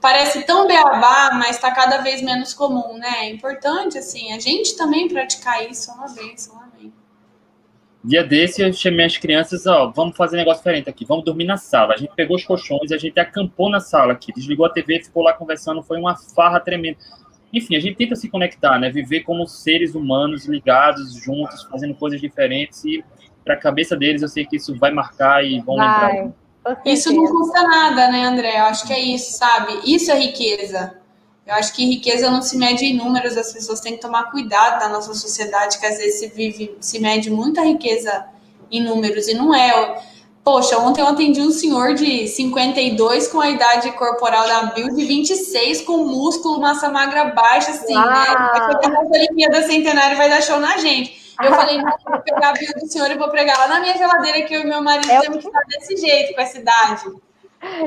[0.00, 3.26] parece tão beabá, mas está cada vez menos comum, né?
[3.26, 6.66] É importante, assim, a gente também praticar isso, é uma vez, uma
[8.06, 11.44] Dia desse eu chamei as crianças, ó, vamos fazer um negócio diferente aqui, vamos dormir
[11.44, 11.92] na sala.
[11.92, 15.24] A gente pegou os colchões, a gente acampou na sala aqui, desligou a TV, ficou
[15.24, 16.98] lá conversando, foi uma farra tremenda.
[17.56, 18.90] Enfim, a gente tenta se conectar, né?
[18.90, 23.02] Viver como seres humanos ligados, juntos, fazendo coisas diferentes e
[23.44, 26.12] para a cabeça deles eu sei que isso vai marcar e vão vai.
[26.12, 26.34] lembrar.
[26.84, 28.58] Isso não custa nada, né, André?
[28.58, 29.72] Eu acho que é isso, sabe?
[29.84, 30.98] Isso é riqueza.
[31.46, 34.80] Eu acho que riqueza não se mede em números, as pessoas têm que tomar cuidado
[34.80, 38.26] da nossa sociedade, que às vezes se vive, se mede muita riqueza
[38.68, 40.02] em números, e não é.
[40.46, 45.04] Poxa, ontem eu atendi um senhor de 52 com a idade corporal da Bill de
[45.04, 48.00] 26, com músculo, massa magra baixa, assim, né?
[48.00, 51.34] Vai fazer uma Olimpíada Centenária vai dar show na gente.
[51.42, 53.96] Eu falei, não, vou pegar a Bill do senhor e vou pregar lá na minha
[53.98, 57.06] geladeira, que eu e meu marido é temos que estar desse jeito, com essa idade.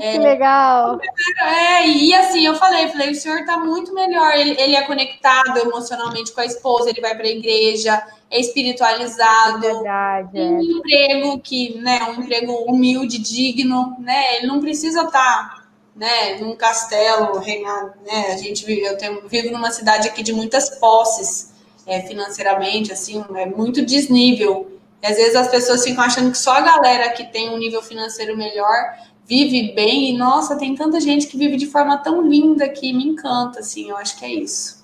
[0.01, 0.99] É, que legal.
[1.41, 4.33] É, e assim, eu falei, falei, o senhor tá muito melhor.
[4.35, 9.65] Ele, ele é conectado emocionalmente com a esposa, ele vai para a igreja, é espiritualizado.
[9.65, 10.31] É verdade.
[10.31, 14.37] Tem um emprego que, né, um emprego humilde, digno, né?
[14.37, 15.63] Ele não precisa estar, tá,
[15.95, 18.31] né, num castelo reinado, né?
[18.33, 21.53] A gente vive, eu tenho, vivo numa cidade aqui de muitas posses,
[21.85, 24.79] é, financeiramente, assim, é muito desnível.
[25.01, 27.81] E às vezes as pessoas ficam achando que só a galera que tem um nível
[27.81, 28.93] financeiro melhor
[29.29, 33.05] vive bem e nossa, tem tanta gente que vive de forma tão linda que me
[33.05, 34.83] encanta, assim, eu acho que é isso.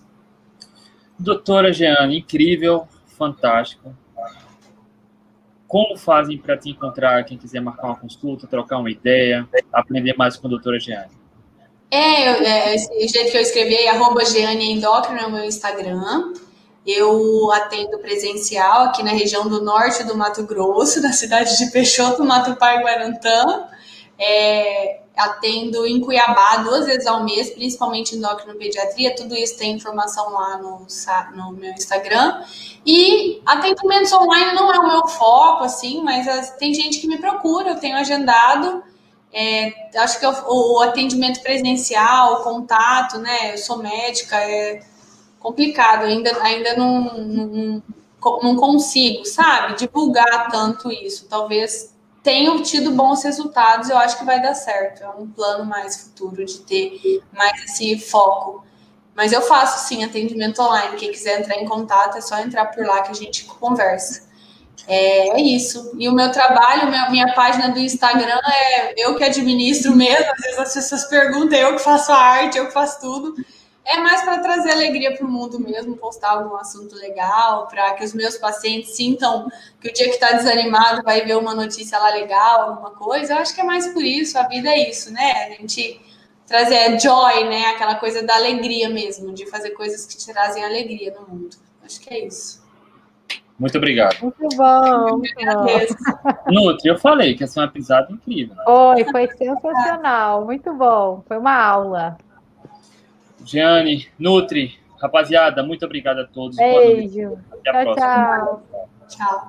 [1.17, 2.87] Doutora Jeane, incrível,
[3.17, 3.95] fantástico.
[5.67, 10.37] Como fazem para te encontrar quem quiser marcar uma consulta, trocar uma ideia, aprender mais
[10.37, 11.11] com a doutora Jeane?
[11.89, 16.33] É, é esse jeito que eu escrevi é arroba Jeane Endócrino é o meu Instagram.
[16.85, 22.23] Eu atendo presencial aqui na região do norte do Mato Grosso, na cidade de Peixoto,
[22.23, 23.69] Mato Pai Guarantã.
[24.17, 28.15] É, atendo em Cuiabá duas vezes ao mês, principalmente
[28.55, 29.15] pediatria.
[29.15, 30.85] Tudo isso tem informação lá no,
[31.35, 32.43] no meu Instagram.
[32.85, 37.17] E atendimentos online não é o meu foco, assim, mas as, tem gente que me
[37.17, 38.83] procura, eu tenho agendado.
[39.33, 43.53] É, acho que eu, o atendimento presencial, o contato, né?
[43.53, 44.81] Eu sou médica, é
[45.39, 47.83] complicado, ainda, ainda não, não,
[48.41, 51.27] não consigo, sabe, divulgar tanto isso.
[51.29, 51.94] Talvez
[52.25, 55.03] tenho tido bons resultados, eu acho que vai dar certo.
[55.03, 58.65] É um plano mais futuro de ter mais esse foco.
[59.15, 60.97] Mas eu faço sim atendimento online.
[60.97, 64.27] Quem quiser entrar em contato é só entrar por lá que a gente conversa.
[64.87, 65.91] É, é isso.
[65.99, 70.25] E o meu trabalho, minha, minha página do Instagram é eu que administro mesmo.
[70.31, 73.35] Às vezes as pessoas perguntam, eu que faço a arte, eu que faço tudo.
[73.85, 78.03] É mais para trazer alegria para o mundo mesmo, postar algum assunto legal, para que
[78.03, 79.47] os meus pacientes sintam
[79.79, 83.33] que o dia que está desanimado vai ver uma notícia lá legal, alguma coisa.
[83.33, 85.31] Eu acho que é mais por isso, a vida é isso, né?
[85.45, 86.01] A gente
[86.47, 87.67] trazer joy, né?
[87.67, 91.55] Aquela coisa da alegria mesmo, de fazer coisas que te trazem alegria no mundo.
[91.83, 92.65] Acho que é isso.
[93.57, 94.17] Muito obrigado.
[94.21, 95.17] Muito bom.
[95.17, 95.95] Muito
[96.51, 98.55] Nutri, eu falei que essa é uma pisada incrível.
[98.55, 98.63] Né?
[98.65, 100.43] Foi, foi sensacional.
[100.43, 101.23] Muito bom.
[101.27, 102.17] Foi uma aula.
[103.45, 106.57] Gianni, Nutri, rapaziada, muito obrigado a todos.
[106.57, 107.37] Beijo.
[107.51, 108.37] Até a tchau, próxima.
[108.37, 108.89] Tchau.
[109.07, 109.43] Tchau.